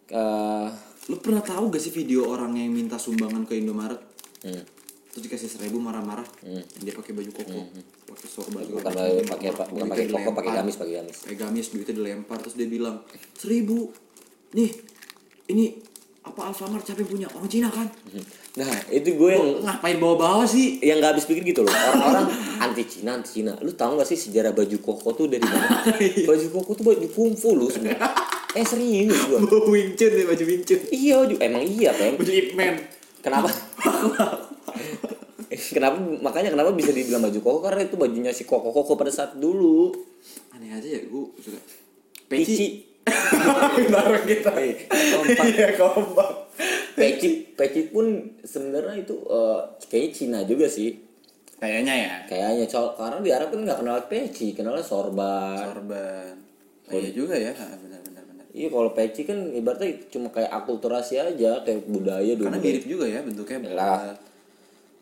[0.09, 0.68] Eh,
[1.09, 3.96] Lu pernah tahu gak sih video orang yang minta sumbangan ke Indomaret?
[4.44, 4.61] Hmm,
[5.09, 7.61] Terus dikasih seribu marah-marah Yang Dia pakai baju koko.
[8.07, 11.16] Pakai sorban bukan pakai pakai bukan pakai koko pakai gamis pakai gamis.
[11.24, 12.38] Pakai gamis duitnya dilempar.
[12.40, 13.03] Terus dia bilang
[13.35, 13.88] seribu
[14.53, 14.70] nih
[15.48, 15.66] ini
[16.29, 17.88] apa Alfamart siapa yang punya orang Cina kan
[18.59, 20.83] nah itu gue yang ngapain bawa-bawa sih?
[20.83, 21.71] Yang nggak habis pikir gitu loh.
[21.71, 22.27] Orang-orang
[22.59, 23.53] anti Cina anti Cina.
[23.62, 25.95] Lu tahu gak sih sejarah baju koko tuh dari mana?
[26.29, 28.11] Baju koko tuh baju kungfu lu sebenarnya.
[28.59, 29.38] Eh serius gua.
[29.47, 32.75] Bawa Wing Chun nih baju Wing Chun iya baju emang iya peng baju Ip Man
[33.23, 33.49] kenapa?
[35.49, 35.97] Kenapa?
[35.97, 37.59] Makanya kenapa bisa dibilang baju koko?
[37.64, 39.91] Karena itu bajunya si koko koko pada saat dulu.
[40.53, 41.61] Aneh aja ya gue suka.
[42.29, 42.88] Peci
[43.94, 44.53] bareng kita.
[44.88, 45.44] Kompak.
[45.49, 46.31] Iya kompak.
[46.99, 50.99] Peci peci pun sebenarnya itu eh, kayaknya Cina juga sih.
[51.59, 52.14] Kayaknya ya.
[52.27, 55.62] Kayaknya soal karena di Arab kan nggak kenal peci kenalnya sorban.
[55.62, 56.35] Sorban.
[56.88, 57.53] Oh, iya juga ya.
[57.55, 58.47] Ah, benar benar benar.
[58.55, 62.49] Iya kalau peci kan ibaratnya cuma kayak akulturasi aja kayak budaya dulu.
[62.51, 63.59] karena mirip juga ya bentuknya.
[63.75, 64.14] Lah.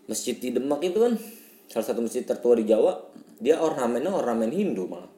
[0.06, 1.18] Masjid di Demak itu kan
[1.66, 2.94] salah satu masjid tertua di Jawa.
[3.36, 5.15] Dia ornamennya ornamen Hindu malah.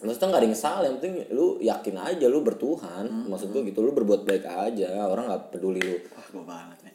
[0.00, 3.04] Maksudnya nggak ada yang salah, yang penting lu yakin aja lu bertuhan.
[3.28, 5.04] Maksud gua gitu lu berbuat baik aja.
[5.04, 6.94] Orang nggak peduli lu wah gue banget nih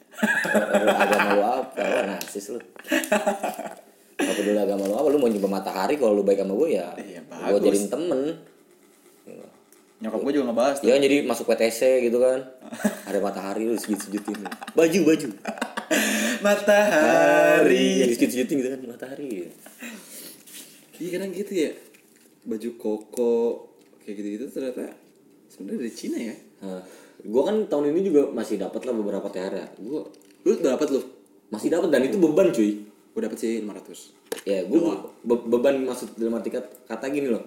[0.82, 1.80] lu agama lu apa.
[1.86, 2.60] Wah narsis lu.
[4.16, 6.88] Gak peduli agama lu apa, lu mau nyembah matahari kalau lu baik sama gue ya.
[6.98, 8.20] Iya, Gue jadiin temen.
[9.96, 12.44] nyokap gue juga ngebahas kan jadi masuk PTC gitu kan.
[13.08, 14.44] Ada matahari lu sujud-sujudin.
[14.76, 15.28] Baju, baju.
[16.44, 19.48] matahari Jadi sujud-sujudin gitu kan matahari.
[20.96, 21.70] Iya kadang gitu ya
[22.46, 23.34] baju koko
[24.00, 24.94] kayak gitu gitu ternyata
[25.50, 26.36] sebenarnya dari Cina ya.
[26.62, 26.80] Nah,
[27.26, 29.66] gua kan tahun ini juga masih dapat lah beberapa THR ya.
[29.82, 30.06] Gua
[30.46, 31.02] Lu udah dapat lu?
[31.46, 32.86] masih dapat dan itu beban cuy.
[32.86, 37.42] Gue dapet sih 500 Ya, gua be- beban maksud dalam arti kata, gini loh.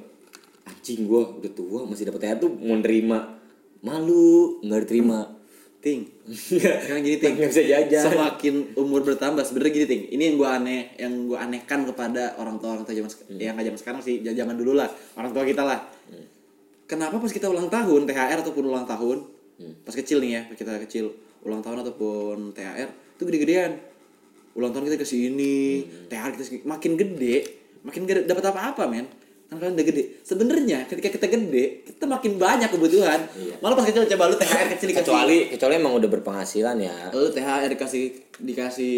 [0.64, 3.40] Anjing gua udah tua masih dapat THR tuh mau nerima
[3.80, 5.39] malu nggak diterima.
[5.80, 6.12] Ting.
[6.28, 7.40] Sekarang gini ting.
[7.40, 8.04] Bisa jajan.
[8.12, 10.02] Semakin umur bertambah sebenarnya gini ting.
[10.12, 13.56] Ini yang gue aneh, yang gue anehkan kepada orang tua orang tua zaman sek- yang
[13.56, 15.80] zaman sekarang sih, zaman dulu lah, orang tua kita lah.
[16.84, 19.24] Kenapa pas kita ulang tahun THR ataupun ulang tahun,
[19.86, 21.16] pas kecil nih ya, pas kita kecil
[21.46, 23.72] ulang tahun ataupun THR itu gede-gedean.
[24.58, 26.64] Ulang tahun kita kasih ini, THR kita segini.
[26.68, 27.36] makin gede,
[27.86, 29.08] makin gede dapat apa-apa men.
[29.50, 30.04] Kalian udah gede.
[30.22, 33.20] Sebenarnya ketika kita gede, kita makin banyak kebutuhan.
[33.60, 37.10] Malah pas kecil coba lu THR kecil dikasih kecuali kecuali emang udah berpenghasilan ya.
[37.10, 38.04] lu THR dikasih
[38.40, 38.98] dikasih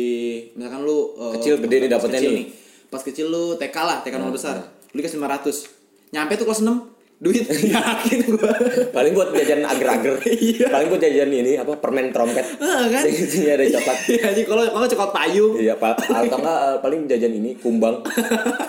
[0.54, 2.46] misalkan lu uh, Kecil, gede nih dapetnya nih.
[2.92, 4.60] pas kecil lu TK lah TK nol besar
[4.92, 6.91] lu dikasih 500 nyampe tuh kelas 6
[7.22, 7.46] duit.
[7.74, 8.52] Yakin gue
[8.90, 10.18] paling buat jajan agar-agar.
[10.74, 12.58] Paling buat jajan ini apa permen trompet.
[12.58, 13.06] Ah, kan?
[13.06, 13.98] isinya ada coklat.
[14.12, 15.54] Iya, kalau kalau coklat payung.
[15.62, 18.02] Iya pa- atau enggak eh, paling jajan ini kumbang.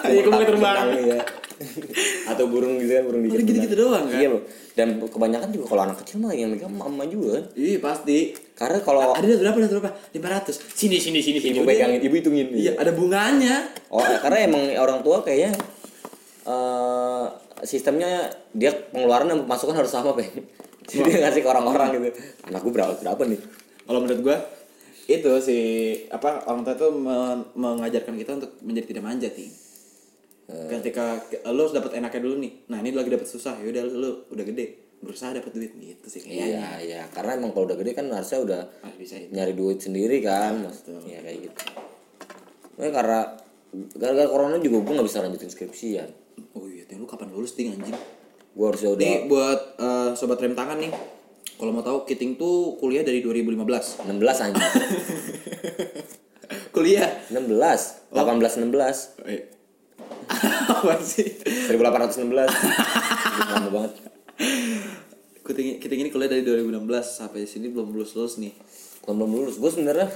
[0.04, 0.86] Iya, kumbang terbang.
[1.00, 1.18] Iya.
[2.26, 4.18] atau burung gitu kan burung dikit gitu-gitu doang kan?
[4.18, 4.42] Iya loh
[4.74, 7.44] dan kebanyakan juga kalau anak kecil mah yang megang mama juga kan.
[7.54, 8.34] Iya pasti.
[8.58, 9.90] Karena kalau ada berapa ada berapa?
[10.10, 10.58] lima ratus.
[10.74, 11.62] Sini sini sini sini.
[11.62, 12.50] Ibu pegangin ibu hitungin.
[12.50, 13.70] Iya ada bunganya.
[13.94, 15.54] Oh, karena emang orang tua kayaknya
[16.42, 17.26] eh
[17.62, 20.28] sistemnya dia pengeluaran dan pemasukan harus sama, Peng.
[20.88, 22.18] Jadi dia ngasih ke orang-orang gitu.
[22.46, 23.40] Anak gue berapa berapa nih?
[23.82, 24.38] kalau menurut gua
[25.04, 25.58] itu si
[26.06, 29.50] apa orang tua tuh men- mengajarkan kita untuk menjadi tidak manja ting
[30.70, 31.18] ketika
[31.50, 34.44] lo harus dapat enaknya dulu nih nah ini lagi dapat susah ya udah lu udah
[34.46, 34.66] gede
[35.02, 37.02] berusaha dapat duit gitu sih kayaknya Iya, iya.
[37.10, 38.60] Karena emang kalau udah gede kan harusnya udah
[38.94, 40.62] bisa itu nyari duit sendiri kan.
[41.02, 41.58] Iya kayak gitu.
[42.78, 43.20] Nah, karena
[43.98, 46.08] gara-gara corona juga gue nggak bisa lanjutin skripsian.
[46.54, 46.71] oh iya ting
[47.02, 47.98] lu kapan lulus ting anjing
[48.52, 50.92] Gue harusnya udah nih buat eh, sobat rem tangan nih
[51.58, 54.70] kalau mau tahu Kiting tuh kuliah dari 2015 16 anjing.
[56.74, 57.38] kuliah 16,
[58.10, 59.30] 18 16.
[59.30, 59.46] eh.
[60.74, 61.38] apa sih
[61.70, 62.34] 1816.
[63.46, 63.92] Lama banget.
[65.46, 68.54] Kiting, Kiting ini kuliah dari 2016 sampai sini belum lulus lulus nih
[69.02, 70.10] Kalau belum lulus, gue sebenarnya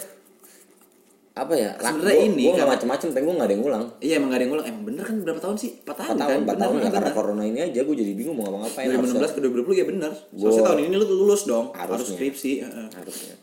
[1.37, 1.71] apa ya?
[1.77, 3.85] Sebenarnya gua- ini gua nggak kan- macem-macem, pengen gue nggak ada yang ngulang.
[3.99, 5.71] Iya emang gak ada yang ngulang Emang bener kan berapa tahun sih?
[5.77, 6.41] 4 tahun 4 tahun, kan?
[6.41, 7.15] 4 Bener, tahun ya bener, karena bener.
[7.15, 10.79] corona ini aja gue jadi bingung mau ngapa-ngapain 2016 ke 2020 ya bener Soalnya tahun
[10.83, 12.53] ini lu tuh lulus dong Harus skripsi
[12.91, 13.35] harusnya.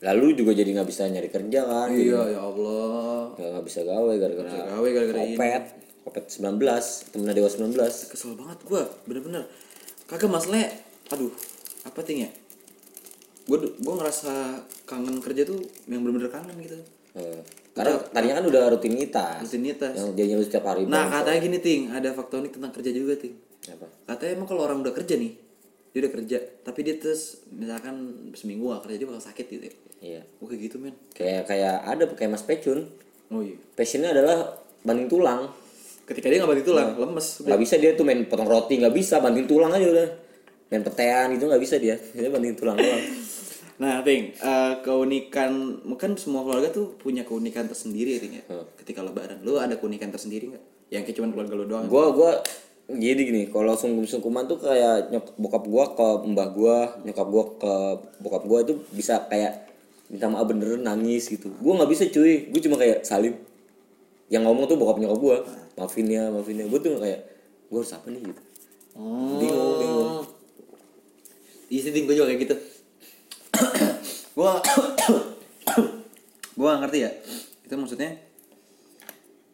[0.00, 4.12] Lalu juga jadi nggak bisa nyari kerja kan, Iya ya Allah nggak nggak bisa gawe
[4.14, 5.64] gara-gara gawe gara-gara ini kopet,
[6.02, 6.56] kopet 19,
[7.08, 8.08] temennya dewa 19.
[8.08, 9.44] Kesel banget gua Bener-bener
[10.06, 10.68] Kagak masalahnya
[11.10, 11.32] Aduh
[11.82, 12.30] Apa ting ya
[13.42, 14.32] Gue gua ngerasa
[14.90, 16.78] kangen kerja tuh Yang bener-bener kangen gitu.
[17.10, 17.42] Eh,
[17.74, 19.94] karena tadinya kan udah rutinitas, Rutinitas.
[19.94, 20.86] Yang jadinya lu setiap hari.
[20.86, 21.22] Nah bang.
[21.22, 21.82] katanya gini ting.
[21.90, 23.34] Ada fakta unik tentang kerja juga ting.
[23.70, 23.86] Apa?
[24.10, 25.36] Katanya emang kalau orang udah kerja nih
[25.92, 27.96] Dia udah kerja Tapi dia terus Misalkan
[28.32, 29.74] seminggu gak kerja Dia bakal sakit gitu ya?
[30.00, 30.22] Iya.
[30.40, 30.96] Oh kayak gitu men.
[31.12, 32.88] Kayak kayak ada kayak Mas Pecun.
[33.28, 33.60] Oh iya.
[33.76, 35.52] Passionnya adalah banding tulang.
[36.08, 37.26] Ketika dia gak banting tulang Lemes.
[37.44, 39.20] Nggak bisa dia tuh main potong roti nggak bisa.
[39.20, 40.08] Banting tulang aja udah.
[40.72, 42.00] Main petean gitu nggak bisa dia.
[42.16, 43.04] Dia banting tulang doang
[43.80, 48.44] Nah, Ting, eh, keunikan mungkin semua keluarga tuh punya keunikan tersendiri Ting ya.
[48.76, 50.64] Ketika lebaran, lu ada keunikan tersendiri nggak?
[50.92, 51.84] Yang kayak cuman keluarga lu doang.
[51.88, 52.30] gua gua
[52.90, 57.44] jadi gini kalau sungkum sungkuman tuh kayak nyok bokap gua ke mbah gua nyokap gua
[57.54, 57.72] ke
[58.18, 59.70] bokap gua itu bisa kayak
[60.10, 61.48] minta maaf beneran nangis gitu.
[61.62, 62.50] Gua nggak bisa cuy.
[62.52, 63.38] Gua cuma kayak salim.
[64.28, 65.36] Yang ngomong tuh bokap nyokap gua.
[65.78, 66.66] Maafin ya maafin ya.
[66.68, 67.20] Gua tuh kayak
[67.72, 68.20] gua harus apa nih?
[68.28, 68.42] gitu.
[69.40, 70.10] Bingung bingung.
[71.70, 72.54] Iya sih, gue juga kayak gitu.
[74.36, 74.60] gua
[76.58, 77.10] gua gak ngerti ya.
[77.66, 78.10] Itu maksudnya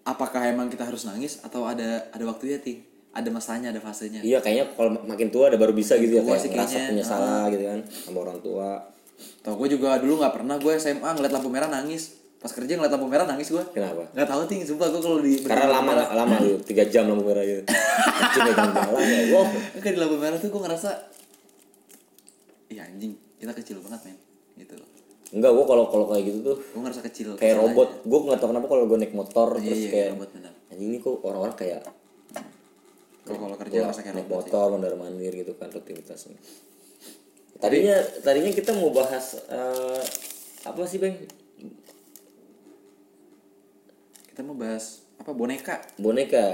[0.07, 2.83] apakah emang kita harus nangis atau ada ada waktunya, Ting?
[3.16, 4.21] Ada masanya, ada fasenya.
[4.21, 6.90] iya kayaknya kalau makin tua ada baru bisa gitu ya kayak sih ngerasa kayaknya.
[6.92, 11.11] punya salah gitu kan sama orang tua Tau gue juga dulu nggak pernah gue SMA
[11.16, 12.19] ngeliat lampu merah nangis.
[12.37, 13.64] Pas kerja ngeliat lampu merah nangis gue.
[13.73, 17.25] kenapa Nggak tahu ting, sumpah gue kalau di Karena lama lama lu tiga jam lampu
[17.25, 17.62] merah gitu.
[18.27, 19.21] Anjing megang jalan ya.
[19.33, 19.45] Wow.
[19.81, 20.90] Kan di lampu merah tuh gue ngerasa
[22.66, 24.18] Iya anjing, kita kecil banget men
[24.57, 24.75] Gitu
[25.27, 27.88] Enggak, gua kalau kalau kayak gitu tuh Gue ngerasa kecil kayak kecil robot.
[28.07, 29.59] Gua nggak tahu kenapa kalau gua naik motor aja.
[29.59, 31.81] terus Iya, iya, kayak robot bener anjing ini kok orang-orang kayak
[33.27, 36.38] Kalau kalau kerja gua ngerasa kayak naik motor mondar mandir gitu kan rutinitasnya.
[37.57, 40.05] Tadinya tadinya kita mau bahas eh,
[40.66, 41.16] apa sih, Bang?
[44.31, 45.75] Kita mau bahas apa boneka?
[45.99, 46.47] Boneka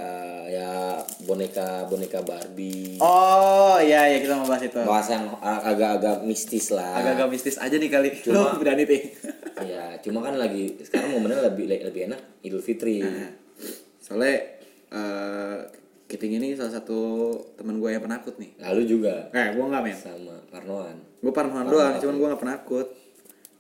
[0.49, 0.97] ya
[1.29, 2.97] boneka boneka Barbie.
[3.05, 4.81] Oh iya iya kita mau bahas itu.
[4.81, 7.05] Bahas yang agak-agak mistis lah.
[7.05, 8.09] Agak-agak mistis aja nih kali.
[8.33, 9.13] Lo berani ting
[9.61, 13.05] Ya, cuma kan lagi sekarang momennya lebih lebih enak Idul Fitri.
[14.01, 14.41] Soalnya
[14.89, 15.59] eh
[16.09, 18.57] Kiting ini salah satu teman gue yang penakut nih.
[18.57, 19.29] Lalu juga?
[19.37, 20.97] Eh gue nggak men sama Parnoan.
[21.21, 22.89] Gue parnoan doang cuman gue gak penakut.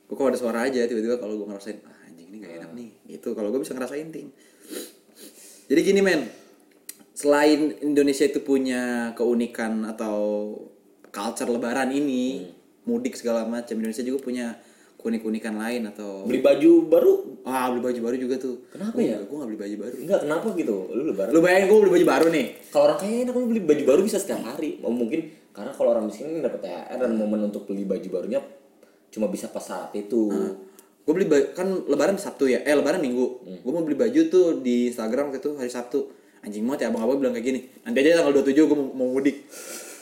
[0.08, 2.90] Gue kalau ada suara aja tiba-tiba kalau gue ngerasain ah, anjing ini gak enak nih.
[3.20, 4.32] Itu kalau gue bisa ngerasain ting
[5.72, 6.28] Jadi gini men
[7.16, 10.52] Selain Indonesia itu punya keunikan atau
[11.08, 12.44] culture lebaran ini
[12.84, 14.46] Mudik segala macam Indonesia juga punya
[15.00, 17.12] keunikan lain atau Beli baju baru?
[17.48, 19.16] Ah beli baju baru juga tuh Kenapa Gua ya?
[19.24, 20.76] Gue gak beli baju baru Enggak, kenapa gitu?
[20.92, 21.30] Lu lebaran.
[21.32, 24.00] Lu bayangin gue beli baju baru nih Kalau orang kaya enak lu beli baju baru
[24.04, 24.70] bisa setiap hari.
[24.84, 25.20] Oh, mungkin
[25.56, 28.44] karena kalau orang miskin dapat THR dan momen untuk beli baju barunya
[29.08, 30.28] cuma bisa pas saat itu.
[31.02, 32.62] Gue beli baju kan lebaran sabtu ya?
[32.62, 33.42] Eh lebaran minggu.
[33.62, 36.10] Gue mau beli baju tuh di instagram waktu itu hari sabtu.
[36.42, 37.60] Anjing banget ya abang abang bilang kayak gini.
[37.86, 39.36] Nanti aja tanggal 27 gue mau, mau mudik.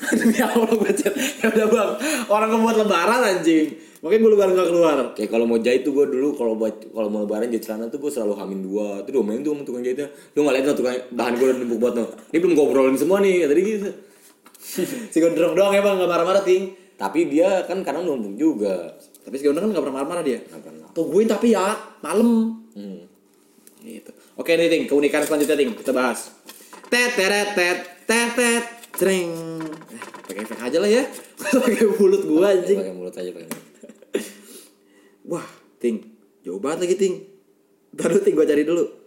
[0.21, 1.13] Demi allah gue chat.
[1.13, 1.91] Ya udah bang.
[2.29, 3.69] Orang gue buat lebaran anjing.
[4.01, 4.97] Makanya gue lebaran gak keluar.
[5.13, 8.01] Kayak kalau mau jahit tuh gue dulu kalau buat kalau mau lebaran jahit celana tuh
[8.01, 9.05] gue selalu hamin dua.
[9.05, 10.09] Tuh domain tuh tukang jahitnya.
[10.37, 12.09] Lu nggak lihat tuh tukang bahan gue udah numpuk buat tuh.
[12.33, 13.91] Ini belum gue obrolin semua nih tadi gitu.
[15.13, 18.93] si gondrong doang emang nggak marah-marah ting Tapi dia kan kadang numpuk juga.
[19.21, 20.39] tapi si gondrong kan nggak pernah marah-marah dia.
[20.45, 20.89] Nggak pernah.
[20.93, 21.73] tungguin tapi ya
[22.05, 22.61] malam.
[22.77, 23.09] Hmm.
[23.81, 24.13] gitu.
[24.37, 25.73] Oke nih ting keunikan selanjutnya ting.
[25.73, 26.29] Kita bahas.
[26.93, 29.33] Tet teret tet tet tet Treng.
[29.97, 31.05] Eh, pakai efek aja lah ya.
[31.65, 32.77] Pakai mulut gua anjing.
[32.85, 33.49] Pakai mulut aja pakai
[35.31, 35.47] wah
[35.81, 36.05] ting.
[36.45, 37.15] Jauh banget lagi ting.
[37.97, 39.00] Dulu ting gua cari dulu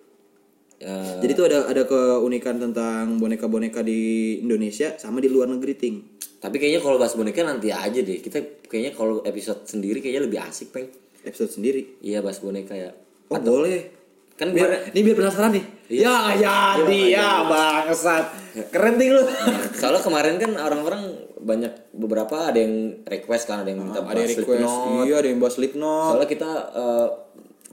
[0.83, 5.95] Ya, jadi tuh ada ada keunikan tentang boneka-boneka di Indonesia sama di luar negeri ting.
[6.43, 8.19] Tapi kayaknya kalau bahas boneka nanti aja deh.
[8.19, 10.91] Kita kayaknya kalau episode sendiri kayaknya lebih asik, Peng.
[11.23, 12.03] episode sendiri?
[12.03, 12.91] Iya, bahas boneka ya.
[13.31, 14.03] oh boleh.
[14.35, 15.65] Kan biar ini biar penasaran nih.
[15.87, 18.25] Ya jadi ya bangsat.
[18.73, 19.23] Keren ting lu.
[19.79, 21.03] Soalnya kemarin kan orang-orang
[21.43, 24.59] banyak beberapa ada yang request kan, ada yang minta ada yang bahas request.
[24.59, 25.05] Slipknot.
[25.07, 26.07] iya ada yang bahas Slipknot.
[26.11, 27.07] Soalnya kita eh,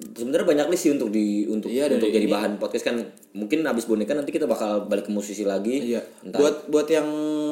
[0.00, 2.32] sebenarnya banyak nih sih untuk di untuk Iya, untuk jadi ini.
[2.32, 2.96] bahan podcast kan.
[3.36, 5.94] Mungkin abis boneka nanti kita bakal balik ke musisi lagi.
[5.94, 6.00] Iya.
[6.24, 7.08] Entah Buat buat yang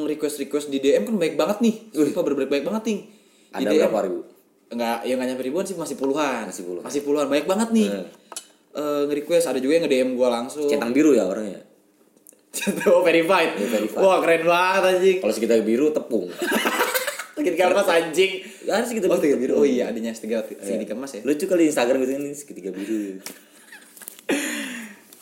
[0.09, 1.75] request request di DM kan baik banget nih.
[1.93, 2.99] Sumpah bener baik banget nih.
[3.49, 3.79] Di ada DM.
[3.85, 4.21] berapa ribu?
[4.69, 6.45] Enggak, ya enggak nyampe ribuan sih masih puluhan.
[6.49, 6.85] Masih puluhan.
[6.85, 7.27] Masih puluhan.
[7.29, 7.89] Banyak banget nih.
[7.89, 8.07] Hmm.
[8.79, 10.69] Eh, nge-request ada juga yang nge-DM gua langsung.
[10.69, 11.65] Centang biru ya orangnya.
[12.93, 13.57] oh, verified.
[13.61, 14.03] Iya, verified.
[14.03, 15.17] Wah, keren banget anjing.
[15.21, 16.29] Kalau segitiga biru tepung.
[17.39, 18.33] Segitiga emas anjing.
[18.67, 19.53] Ada segitiga Oh, segitiga biru.
[19.63, 21.23] Oh iya, adanya segitiga segitiga emas ya.
[21.23, 23.19] Lucu kali Instagram gitu ini segitiga biru.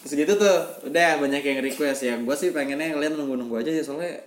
[0.07, 2.15] Terus gitu tuh, udah banyak yang request ya.
[2.23, 4.23] Gua sih pengennya ngeliat nunggu-nunggu aja ya soalnya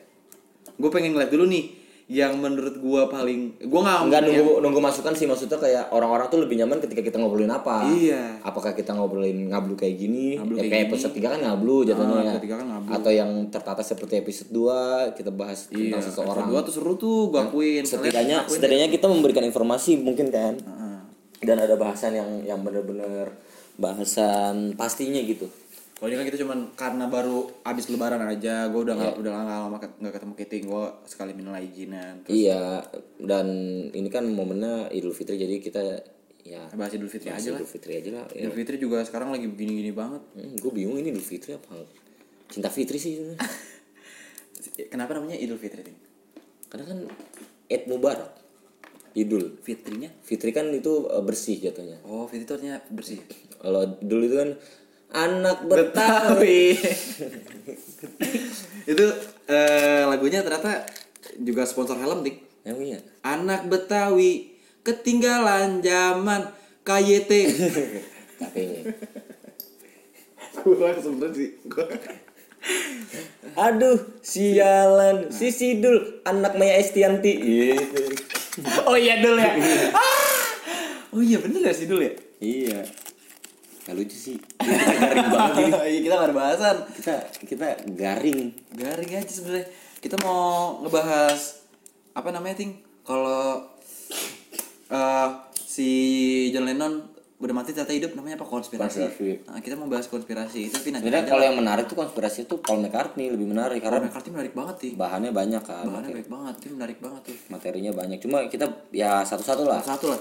[0.79, 1.75] gue pengen ngeliat dulu nih
[2.09, 6.25] yang menurut gua paling gua nggak Enggak yang- nunggu nunggu masukan sih maksudnya kayak orang-orang
[6.25, 7.85] tuh lebih nyaman ketika kita ngobrolin apa.
[7.87, 8.41] Iya.
[8.41, 10.33] Apakah kita ngobrolin ngablu kayak gini?
[10.35, 12.89] Ngablu ya, kayak kayak episode 3 kan ngablu jatuhnya Ah, episode tiga kan ngablu.
[12.91, 14.77] Atau yang tertata seperti episode 2
[15.13, 16.45] kita bahas Iya, tentang seseorang.
[16.49, 17.85] Dua tuh seru tuh, gua akuin.
[17.85, 20.97] Setidaknya akuin setidaknya kita memberikan informasi mungkin kan Heeh.
[21.39, 23.37] dan ada bahasan yang yang benar-benar
[23.79, 25.47] bahasan pastinya gitu
[25.99, 29.59] Kalau ini kan kita cuman karena baru abis lebaran aja, gue udah nggak udah nggak
[29.67, 32.23] lama nggak ketemu Kiting, gue sekali minal izinan.
[32.23, 32.79] Terus iya
[33.19, 33.47] dan
[33.91, 35.83] ini kan momennya Idul Fitri jadi kita
[36.47, 37.59] ya bahas Idul Fitri bahas aja lah.
[37.59, 38.47] Idul Fitri aja lah ya.
[38.47, 40.23] Idul Fitri juga sekarang lagi begini-gini banget.
[40.39, 41.83] gue bingung ini Idul Fitri apa
[42.47, 43.19] cinta Fitri sih.
[44.91, 45.83] Kenapa namanya Idul Fitri?
[45.83, 45.99] Ting?
[46.69, 46.99] karena kan
[47.65, 48.29] Eid Mubarak
[49.17, 50.07] Idul Fitrinya?
[50.21, 53.19] Fitri kan itu eh, bersih jatuhnya Oh, Fitri itu artinya bersih.
[53.57, 54.49] kalau Idul itu kan
[55.09, 56.77] anak Betawi
[58.91, 59.05] itu
[59.49, 60.85] eh, lagunya ternyata
[61.39, 62.37] juga sponsor helm, Ting.
[62.65, 66.49] emang iya Anak Betawi ketinggalan zaman
[66.87, 67.31] KYT.
[68.39, 68.93] kakeknya
[70.59, 71.55] gue langsung berhenti.
[73.55, 75.31] Aduh, sialan.
[75.31, 77.33] Si Sidul, anak Maya Estianti.
[77.39, 78.03] Gitu.
[78.83, 79.53] oh iya dulu ya.
[81.15, 82.13] oh iya bener ya sih dulu ya.
[82.43, 82.79] Iya.
[83.89, 84.37] Gak lucu sih.
[84.37, 85.71] Kita garing banget ini.
[85.73, 86.75] Iya kita nggak ada bahasan.
[86.93, 88.39] Kita kita garing.
[88.77, 89.65] Garing aja sebenarnya.
[89.97, 91.65] Kita mau ngebahas
[92.13, 92.85] apa namanya ting?
[93.01, 93.65] Kalau
[94.93, 95.89] eh si
[96.53, 98.99] John Lennon udah mati ternyata hidup namanya apa konspirasi.
[99.09, 99.47] Konspirasi.
[99.47, 102.59] Nah, kita mau bahas konspirasi itu tapi nanti Sebenarnya kalau yang menarik tuh konspirasi itu
[102.59, 104.93] Paul McCartney lebih menarik Paul karena McCartney menarik banget ting.
[104.99, 105.87] bahannya banyak kan.
[105.87, 107.37] Bahannya baik banget, tim menarik banget tuh.
[107.47, 108.19] Materinya banyak.
[108.21, 109.79] Cuma kita ya satu-satu lah.
[109.81, 110.19] Satu lah.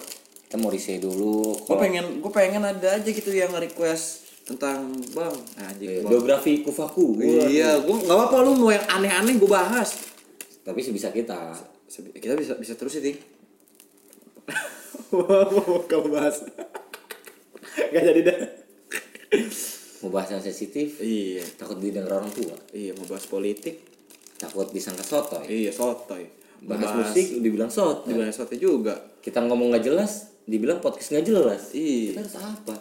[0.48, 1.52] Kita mau riset dulu.
[1.61, 4.80] Gue pengen gue pengen ada aja gitu yang request tentang
[5.12, 6.08] bang anjing Bang.
[6.08, 7.20] Biografi Kufaku.
[7.20, 9.92] Iya, gue nggak apa-apa lu mau yang aneh-aneh gue bahas.
[10.64, 11.52] Tapi sih bisa kita.
[11.84, 13.16] Sebi- Kita bisa bisa terus sih, Ting.
[15.08, 16.44] Mau kamu bahas.
[17.88, 18.38] Gak jadi dah.
[19.98, 21.00] Mau bahas yang sensitif.
[21.00, 22.52] Iya, Takut didengar orang tua.
[22.70, 23.80] iya mau bahas politik.
[24.37, 25.44] Takut disangka sotoy.
[25.44, 26.28] Iya, sotoy.
[26.61, 28.12] Bahas musik dibilang sotoy.
[28.12, 28.96] Dibahas sotoy juga.
[29.18, 32.16] kita ngomong nggak jelas dibilang podcast nggak jelas Iya.
[32.16, 32.74] kita harus apa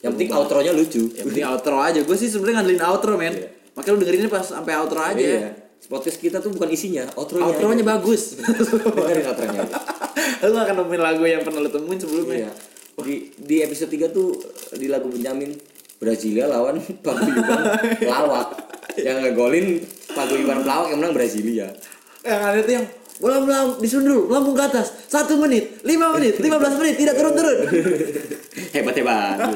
[0.00, 2.00] yang penting outro-nya lucu Yang penting outro aja.
[2.00, 3.32] Gue sih sebenarnya ngandelin outro, men.
[3.32, 3.48] Iya.
[3.74, 5.20] Makanya lu dengerin pas sampai outro aja.
[5.20, 5.50] iya
[5.86, 8.34] podcast kita tuh bukan isinya outro-nya Outro-nya bagus.
[8.96, 9.76] dengerin outro-nya aja.
[10.46, 12.48] lu gak akan nemuin lagu yang pernah lu temuin sebelumnya.
[12.48, 12.52] iya
[12.96, 14.40] di di episode 3 tuh
[14.72, 15.52] di lagu Benjamin
[16.00, 17.60] Brasilia lawan Paguyuban
[18.00, 18.48] pelawak
[18.96, 19.84] yang ngegolin
[20.16, 21.68] Paguyuban pelawak yang menang Brasilia
[22.24, 22.86] Yang ada tuh yang
[23.16, 24.92] bola melambung disundul, melambung ke atas.
[25.06, 27.58] Satu menit, lima menit, lima belas menit, tidak turun-turun.
[28.74, 29.50] hebat hebat kan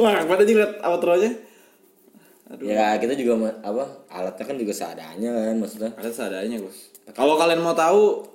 [0.00, 1.30] Wah, aja liat outro-nya.
[2.60, 6.72] ya kita juga apa alatnya kan juga seadanya kan maksudnya Ada seadanya gue.
[7.16, 8.28] Kalau kalian mau tahu,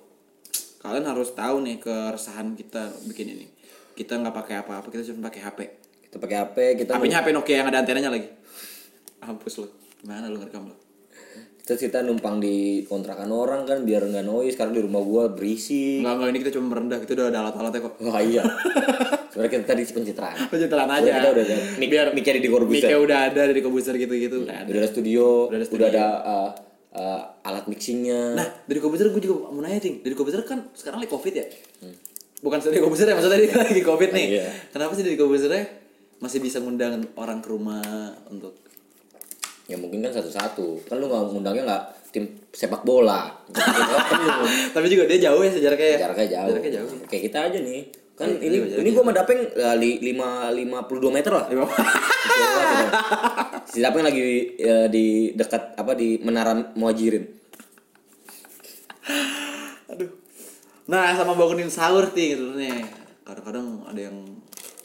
[0.82, 3.45] kalian harus tahu nih keresahan kita bikin ini.
[3.93, 5.59] Kita nggak pakai apa-apa, kita cuma pakai HP.
[6.07, 8.32] kita pakai HP kita HP-nya HP Nokia yang ada antenanya lagi.
[9.21, 9.67] Hapus lo.
[10.01, 10.87] Gimana lu ngerekam lo?
[11.68, 15.99] Terus kita numpang di kontrakan orang kan biar nggak noise karena di rumah gua berisik.
[15.99, 17.93] Enggak, enggak ini kita cuma merendah, kita udah ada alat-alatnya kok.
[18.07, 18.43] Wah iya.
[19.36, 20.38] Sebenarnya kita tadi pencitraan.
[20.47, 21.30] Pencitraan Kita aja.
[21.30, 22.97] udah ada mic, mic di Mic-nya Corbuzier.
[23.03, 24.47] udah ada dari komputer gitu-gitu.
[24.47, 24.70] Udah ada.
[24.72, 26.49] Udah ada studio, Udah ada udah ada uh,
[26.95, 29.99] eh, alat mixingnya Nah, dari komputer gue juga mau nanya, Ting.
[30.07, 31.45] Dari komputer kan sekarang lagi Covid ya?
[32.39, 34.28] Bukan dari komputer ya, maksudnya dia lagi Covid nih.
[34.39, 34.45] Iya.
[34.72, 35.63] Kenapa sih dari komputernya
[36.18, 37.84] masih bisa ngundang orang ke rumah
[38.32, 38.57] untuk
[39.68, 43.63] ya mungkin kan satu-satu kan lu nggak ngundangnya nggak tim sepak bola Gitu,
[44.74, 45.97] Tapi juga dia jauh ya sejaraknya ya.
[46.01, 46.89] jaraknya jauh Jaraknya jauh.
[47.05, 47.82] kayak kita aja nih
[48.13, 48.78] kan Iya, ini iya, iya.
[48.80, 51.45] ini gua sama Dapeng eh, li- lima lima puluh dua meter lah
[53.68, 54.24] si Dapeng lagi
[54.55, 57.28] eh, di dekat apa di menara muajirin
[59.88, 60.11] Aduh.
[60.86, 62.84] Nah, sama bangunin sahur ting sebenarnya.
[63.24, 64.18] Kadang-kadang ada yang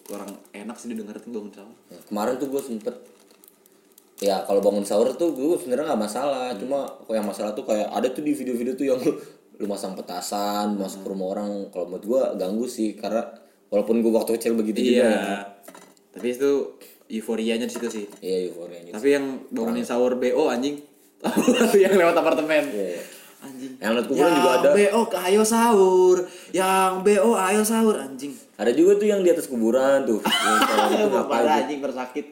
[0.02, 1.74] kurang enak sih didengar tuh bangun sahur.
[2.06, 2.94] Kemarin tuh gue sempet
[4.22, 7.90] ya kalau bangun sahur tuh gue sebenarnya nggak masalah cuma kok yang masalah tuh kayak
[7.90, 9.18] ada tuh di video-video tuh yang lu,
[9.60, 13.26] lu masang petasan masuk ke rumah orang kalau menurut gue ganggu sih karena
[13.72, 15.08] walaupun gue waktu kecil begitu juga ya.
[15.08, 15.36] Iya.
[16.12, 16.50] Tapi itu
[17.08, 18.04] euforianya di situ sih.
[18.20, 20.76] iya euforianya Tapi yang bangunin sahur BO anjing.
[21.82, 22.68] yang lewat apartemen.
[22.68, 23.02] Iya, iya.
[23.42, 23.74] Anjing.
[23.82, 26.16] yang liat kuburan juga ada BO ayo sahur.
[26.54, 28.32] Yang BO ayo sahur anjing.
[28.60, 31.62] ada juga tuh yang di atas kuburan tuh yang kayak gitu ngapain Parah tuh.
[31.66, 32.24] anjing bersakit.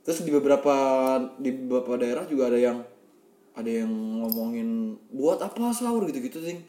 [0.00, 0.74] Terus di beberapa
[1.36, 2.78] di beberapa daerah juga ada yang
[3.52, 3.90] ada yang
[4.24, 6.60] ngomongin buat apa sahur gitu-gitu ting.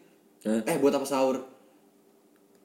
[0.44, 0.62] Hah?
[0.68, 1.40] Eh buat apa sahur?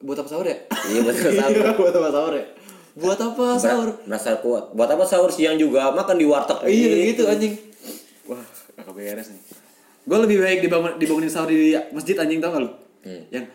[0.03, 0.57] Buat apa sahur ya?
[0.93, 2.45] iya buat sahur Iya, buat apa sahur ya?
[2.97, 3.89] Buat apa sahur?
[4.09, 7.53] merasa kuat buat apa sahur siang juga makan di warteg Iya gitu anjing.
[8.27, 8.43] Wah,
[8.75, 9.41] kakak beres nih.
[10.07, 12.69] Gue lebih baik dibangun dibangunin sahur di masjid anjing tau gak lu?
[13.31, 13.45] Yang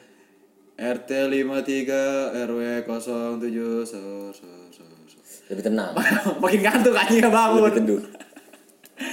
[0.79, 4.33] RT 53 RW 07 sahur sahur sahur.
[4.35, 4.62] sahur.
[5.53, 5.93] Lebih tenang
[6.43, 7.61] Makin ngantuk anjing gak bangun.
[7.61, 8.01] lebih teduh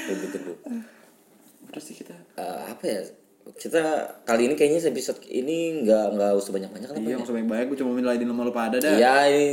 [0.07, 0.57] lebih teduh
[1.69, 2.99] Terus sih kita Eh, apa ya
[3.49, 3.81] kita
[4.29, 7.65] kali ini kayaknya episode ini nggak nggak usah banyak banyak Iya, nggak usah banyak-banyak.
[7.65, 8.93] Gue cuma minta nama lu pada dah.
[8.93, 9.45] Iya ini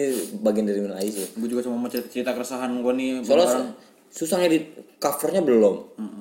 [0.45, 1.25] bagian dari nilai sih.
[1.33, 3.11] Gue juga cuma mau cerita, cerita keresahan gue nih.
[3.25, 3.73] Soalnya
[4.13, 4.65] susah ngedit
[5.01, 5.75] covernya belum,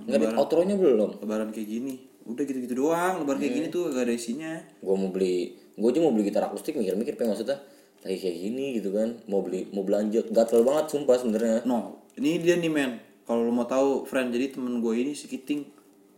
[0.07, 1.19] ngedit outronya belum.
[1.19, 1.99] lebaran kayak gini.
[2.23, 3.21] Udah gitu-gitu doang.
[3.21, 4.51] Lebaran kayak gini tuh gak ada isinya.
[4.79, 7.59] Gue mau beli, gue aja mau beli gitar akustik mikir-mikir pengen maksudnya
[8.05, 11.65] lagi kayak gini gitu kan, mau beli mau belanja, gatel banget sumpah sebenarnya.
[11.65, 13.01] No, ini dia nih men.
[13.25, 15.65] Kalau lu mau tahu, friend, jadi temen gue ini si Kiting.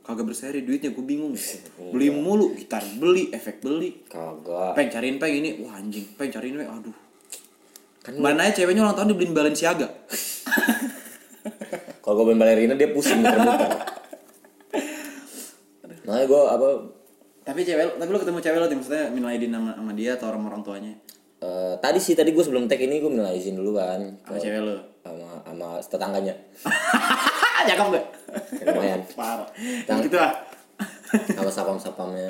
[0.03, 1.31] Kagak berseri duitnya gue bingung.
[1.91, 4.03] Beli mulu gitar beli efek beli.
[4.07, 4.75] Kagak.
[4.75, 6.03] peng cariin peng ini wah anjing.
[6.15, 6.95] Peng cariin peng aduh.
[8.03, 9.87] Kan mana aja ceweknya ulang tahun dibeliin Balenciaga.
[12.03, 13.71] Kalau gue main balerina dia pusing muter-muter.
[16.07, 16.67] Nah gue apa
[17.43, 20.31] tapi cewek tapi lu ketemu cewek lo tuh maksudnya minal aidin sama, sama dia atau
[20.31, 20.95] sama orang tuanya
[21.37, 24.61] eh, tadi sih tadi gue sebelum tag ini gue minta izin dulu kan sama cewek
[24.61, 24.75] lo
[25.05, 26.35] sama sama tetangganya.
[27.67, 28.05] cakep gak
[28.63, 29.01] Lumayan.
[29.11, 29.47] parah.
[29.83, 30.31] Tang- gitu lah
[31.35, 32.27] sama sapam-sapamnya.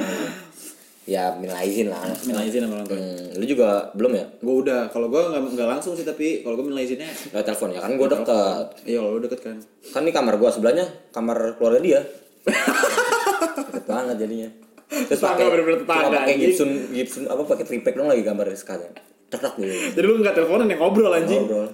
[1.07, 2.03] Ya minta izin lah.
[2.27, 2.97] Minal izin sama orang tua.
[2.99, 4.25] Hmm, lu juga belum ya?
[4.43, 4.81] Gue udah.
[4.91, 7.79] Kalau gue nggak nggak langsung sih tapi kalau gue minal izinnya lewat telepon ya?
[7.79, 8.65] Kan gue deket.
[8.83, 9.57] iya lu deket kan.
[9.93, 10.85] Kan ini kamar gue sebelahnya
[11.15, 12.01] kamar keluarga dia.
[13.67, 16.39] Deket banget jadinya terus Tetangga pakai bener-bener tetangga, cuma pakai anjing.
[16.47, 18.93] Gibson Gibson apa pakai tripack dong lagi gambar sekalian.
[19.27, 21.43] Tek gitu jadi lu nggak teleponan yang ngobrol anjing.
[21.43, 21.69] Ngobrol.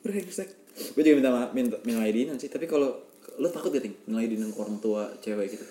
[0.00, 0.48] Brengsek.
[0.92, 2.90] Gue juga minta ma- minta minal aidinan sih tapi kalau
[3.34, 3.94] lu takut gak ting?
[4.04, 5.64] Minal aidinan ke orang tua cewek gitu?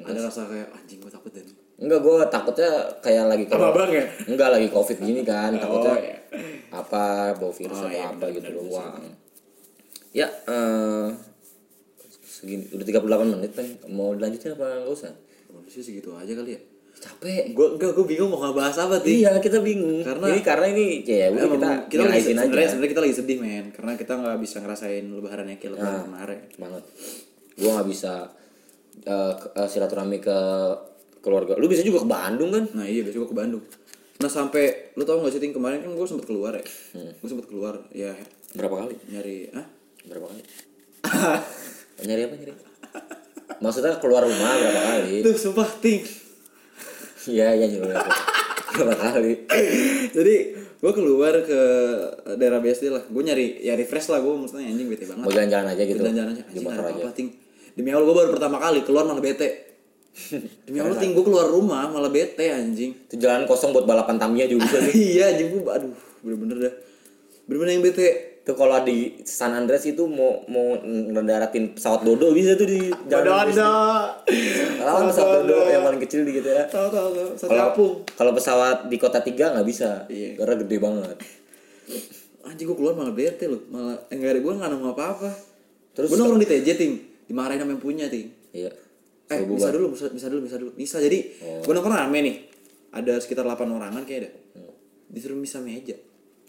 [0.00, 4.06] Ada rasa kayak anjing gue takut dan enggak gue takutnya kayak lagi Sama abang ya?
[4.24, 6.16] enggak lagi covid gini kan takutnya iya.
[6.70, 7.02] apa
[7.34, 9.02] bawa virus Oh, atau iya, apa gitu doang
[10.10, 11.06] ya eh
[12.24, 14.66] segini udah 38 menit kan mau dilanjutin apa?
[14.80, 15.12] Enggak usah
[15.54, 16.60] Menurut sih segitu aja kali ya?
[16.96, 17.52] Capek.
[17.52, 20.02] Gue enggak gue bingung mau ngebahas apa ting iya kita bingung.
[20.02, 23.38] Karena- ini karena ini ya udah Emang kita kita lagi sebenarnya sebenarnya kita lagi sedih
[23.38, 23.64] men.
[23.70, 26.04] Karena kita nggak bisa ngerasain lebaran yang kayak lebaran Nah.
[26.04, 26.40] kemarin.
[26.56, 26.84] banget.
[27.54, 28.12] Gua nggak bisa
[28.96, 30.38] ke- eh, silaturahmi ke
[31.20, 31.54] keluarga.
[31.54, 32.64] Lu bisa juga ke Bandung kan?
[32.72, 33.62] Nah iya besok gue ke Bandung.
[34.14, 36.64] Nah sampai lu tau gak sih ting kemarin kan gue sempet keluar ya?
[36.94, 38.14] Gue sempet keluar ya.
[38.52, 38.94] Berapa kali?
[39.08, 39.66] Nyari ah
[40.04, 40.42] berapa kali?
[42.06, 42.52] Nyari apa nyari
[43.62, 45.22] maksudnya keluar rumah berapa kali?
[45.22, 46.02] Tuh sumpah ting.
[47.28, 48.12] Iya iya nyuruh aku.
[48.74, 49.32] berapa kali?
[50.10, 51.60] Jadi gue keluar ke
[52.36, 53.02] daerah BSD lah.
[53.06, 55.24] Gue nyari ya refresh lah gue maksudnya anjing bete banget.
[55.24, 56.00] Mau jalan-jalan aja gitu?
[56.02, 56.42] Jalan-jalan aja.
[56.44, 57.28] Anjing ada apa ting.
[57.74, 59.48] Demi Allah gue baru pertama kali keluar malah bete.
[60.66, 62.92] Demi Allah ting gue keluar rumah malah bete anjing.
[63.08, 66.74] Itu jalan kosong buat balapan Tamiya juga bisa nih iya anjing gue aduh bener-bener dah.
[67.46, 72.52] Bener-bener yang bete itu kalau di San Andreas itu mau mau ngedaratin pesawat dodo bisa
[72.52, 73.64] tuh di jalan BSD.
[74.84, 76.68] Kalau pesawat dodo yang paling kecil di gitu ya.
[76.68, 77.28] Tahu tahu tahu.
[77.40, 80.36] Satu Kalau pesawat di kota tiga nggak bisa, Iya.
[80.36, 81.16] karena gede banget.
[82.44, 83.64] anjing gue keluar malah bete loh.
[83.72, 85.30] Malah enggak ada gue nggak nemu apa-apa.
[85.96, 86.92] Terus- gue nongkrong di TJ ting.
[87.24, 88.28] Dimarahin sama yang punya ting.
[88.52, 88.76] Iya.
[89.24, 90.70] eh bisa dulu bisa, bisa dulu bisa dulu.
[90.76, 91.18] Bisa jadi
[91.64, 92.36] gue nongkrong rame nih.
[92.92, 94.30] Ada sekitar 8 orangan kayak ada.
[95.08, 95.96] Disuruh bisa meja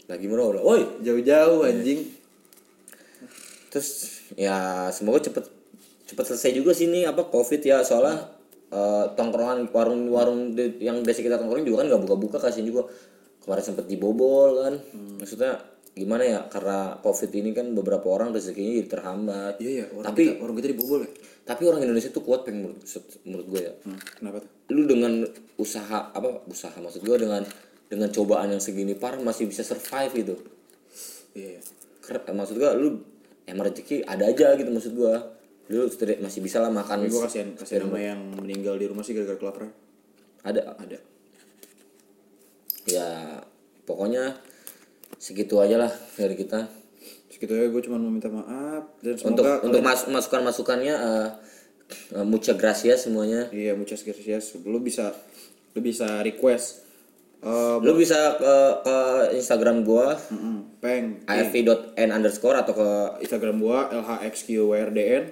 [0.06, 0.62] Lagi murah udah.
[0.62, 0.82] Woi.
[1.02, 2.06] jauh-jauh anjing
[3.70, 3.90] Terus
[4.34, 5.46] ya semoga cepet
[6.06, 8.30] cepat selesai juga sih ini apa covid ya soalnya
[8.70, 12.86] eh, tongkrongan warung-warung yang di sekitar tongkrongan juga kan nggak buka-buka kasihan juga
[13.42, 14.74] kemarin sempet dibobol kan
[15.18, 15.58] maksudnya
[15.92, 20.22] gimana ya karena covid ini kan beberapa orang rezekinya jadi terhambat Iya ya, orang tapi
[20.26, 21.10] kita, orang kita dibobol ya.
[21.44, 22.80] tapi orang Indonesia tuh kuat peng menurut
[23.24, 24.50] menurut gue ya Hmm, kenapa tuh?
[24.68, 25.14] lu dengan
[25.56, 27.42] usaha apa usaha maksud gue dengan
[27.86, 30.36] dengan cobaan yang segini parah masih bisa survive gitu
[31.34, 31.58] Iya.
[31.58, 31.62] ya.
[32.02, 33.02] Ker- maksud gua lu
[33.44, 35.34] emang rezeki ada aja gitu maksud gua
[35.66, 35.90] lu
[36.22, 39.72] masih bisa lah makan Gue kasihan kasihan sama yang meninggal di rumah sih gara-gara kelaparan.
[40.42, 40.98] ada Ada.
[42.86, 43.42] ya
[43.84, 44.38] pokoknya
[45.18, 46.70] segitu aja lah dari kita
[47.26, 51.30] Segitu ya gue cuma mau minta maaf dan untuk semoga untuk mas masukan masukannya uh,
[52.14, 54.56] uh, muchas gracias semuanya Iya, muchas gracias.
[54.62, 55.12] Lu bisa
[55.74, 56.85] lu bisa request
[57.44, 58.54] eh lu bisa ke,
[58.86, 58.98] ke
[59.36, 62.90] Instagram gua mm, peng afv.n underscore atau ke
[63.26, 65.24] Instagram gua lhxqwrdn.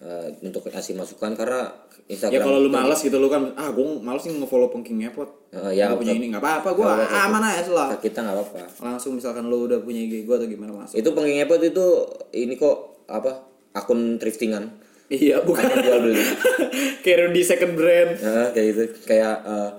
[0.00, 1.68] uh, untuk kasih masukan karena
[2.10, 5.30] Ya Instagram kalau lu malas gitu lu kan ah gue males nih nge-follow Pengking Ngepot.
[5.54, 7.94] Uh, ya, Gua punya ini nggak apa-apa gua aman aja lah.
[8.02, 10.98] kita nggak apa-apa Langsung misalkan lu udah punya IG gua atau gimana langsung.
[10.98, 11.86] itu pengingepot itu
[12.34, 13.46] ini kok apa
[13.78, 14.74] akun thriftingan
[15.10, 16.22] Iya, bukan jual beli
[17.06, 18.14] kayak di second brand.
[18.22, 19.70] Nah, kayak gitu kayak eh,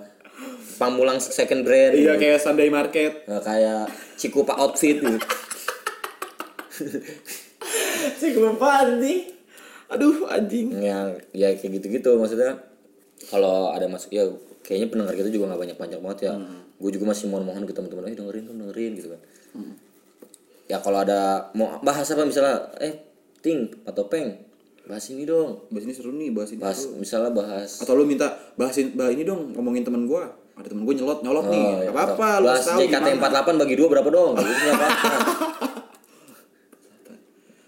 [0.74, 3.24] pamulang second brand Iya, kayak Sunday Market.
[3.24, 5.18] Eh, kayak Cikupa outfit gitu.
[8.18, 9.30] Sih lupa anjing.
[9.88, 10.72] Aduh, anjing.
[10.74, 12.56] yang ya kayak gitu-gitu maksudnya
[13.28, 14.24] kalau ada masuk ya
[14.60, 16.32] kayaknya pendengar kita juga nggak banyak banyak banget ya
[16.74, 19.20] gue juga masih mohon-mohon ke teman-teman eh dengerin dong dengerin gitu kan
[20.64, 21.20] ya kalau ada
[21.52, 23.04] mau bahas apa misalnya eh
[23.38, 24.34] ting atau peng
[24.82, 26.58] bahas ini dong Bahas ini seru nih, bahas ini.
[26.58, 26.98] bahas seru.
[26.98, 30.26] misalnya bahas Atau lu minta bahasin bah ini dong ngomongin temen gua.
[30.52, 31.64] Ada temen gua nyelot nyolot nih.
[31.64, 33.40] Oh, Gak ya, apa-apa, atau lu tahu JKT gimana.
[33.40, 35.08] 48 bagi dua berapa dong gitu nggak apa-apa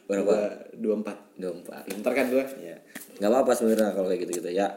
[0.05, 0.35] berapa
[0.74, 1.16] Dua, empat.
[1.35, 2.45] dua empat Pintar kan gua?
[2.61, 2.76] ya
[3.14, 4.74] nggak apa-apa sebenarnya kalau kayak gitu gitu ya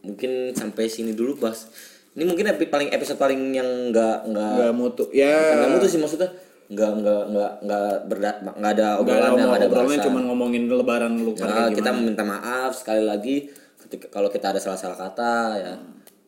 [0.00, 1.68] mungkin sampai sini dulu bas
[2.12, 5.04] ini mungkin epi- paling episode paling yang nggak nggak Gak mutu.
[5.12, 5.60] Ya.
[5.60, 6.32] nggak mutu sih maksudnya
[6.66, 10.62] nggak nggak nggak nggak berda nggak ada Gak obrolan ngomong ada obrolannya bahasa cuma ngomongin
[10.66, 13.36] lebaran lu Nah, kita meminta maaf sekali lagi
[13.78, 15.72] ketika kalau kita ada salah-salah kata ya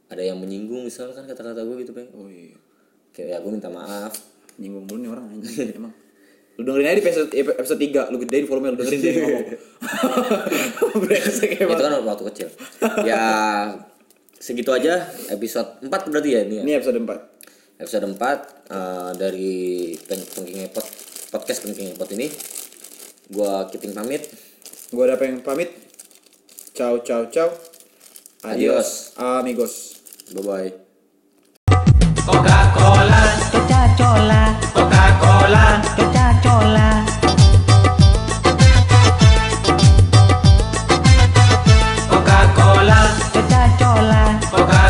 [0.08, 2.56] ada yang menyinggung misalnya kan kata-kata gue gitu peng Oh iya.
[3.12, 4.12] kayak ya gue minta maaf
[4.58, 5.94] Nyinggung mulu nih orang anjing emang.
[6.58, 9.46] Lu dengerin aja di episode, episode 3, lu gedein volume lu dengerin dia ngomong.
[11.06, 12.48] Brengsek itu kan waktu kecil
[13.06, 13.22] ya
[14.34, 16.62] segitu aja episode 4 berarti ya ini ya?
[16.66, 17.78] Ini episode 4.
[17.78, 18.18] episode 4
[18.74, 19.50] eh, dari
[20.02, 20.86] Pen- Pengking Ngepot
[21.30, 22.26] podcast Pengking Ngepot ini
[23.30, 24.26] gua Kiting pamit
[24.88, 25.68] Gua ada pengen pamit.
[26.72, 27.52] Ciao ciao ciao.
[28.40, 29.97] Adios, amigos.
[30.34, 30.72] Bye bye
[32.26, 37.04] Coca-Cola, Coca-Cola, Coca-Cola, Coca-Cola,
[42.10, 42.98] Coca-Cola,
[43.32, 44.87] Coca-Cola, Coca-Cola.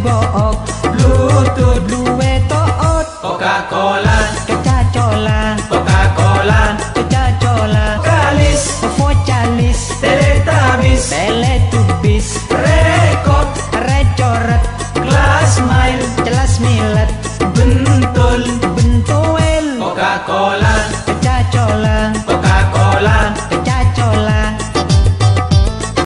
[0.00, 0.56] Blue
[0.96, 2.16] Bluetooth blue
[2.48, 3.06] toot.
[3.20, 4.16] Coca-Cola.
[4.48, 6.76] Kecacola Coca-Cola.
[6.94, 14.64] Kecacola Kalis Pocalis Teletabis Teletubis Rekot Recoret
[14.96, 17.09] Kelas mile Jelas Millet.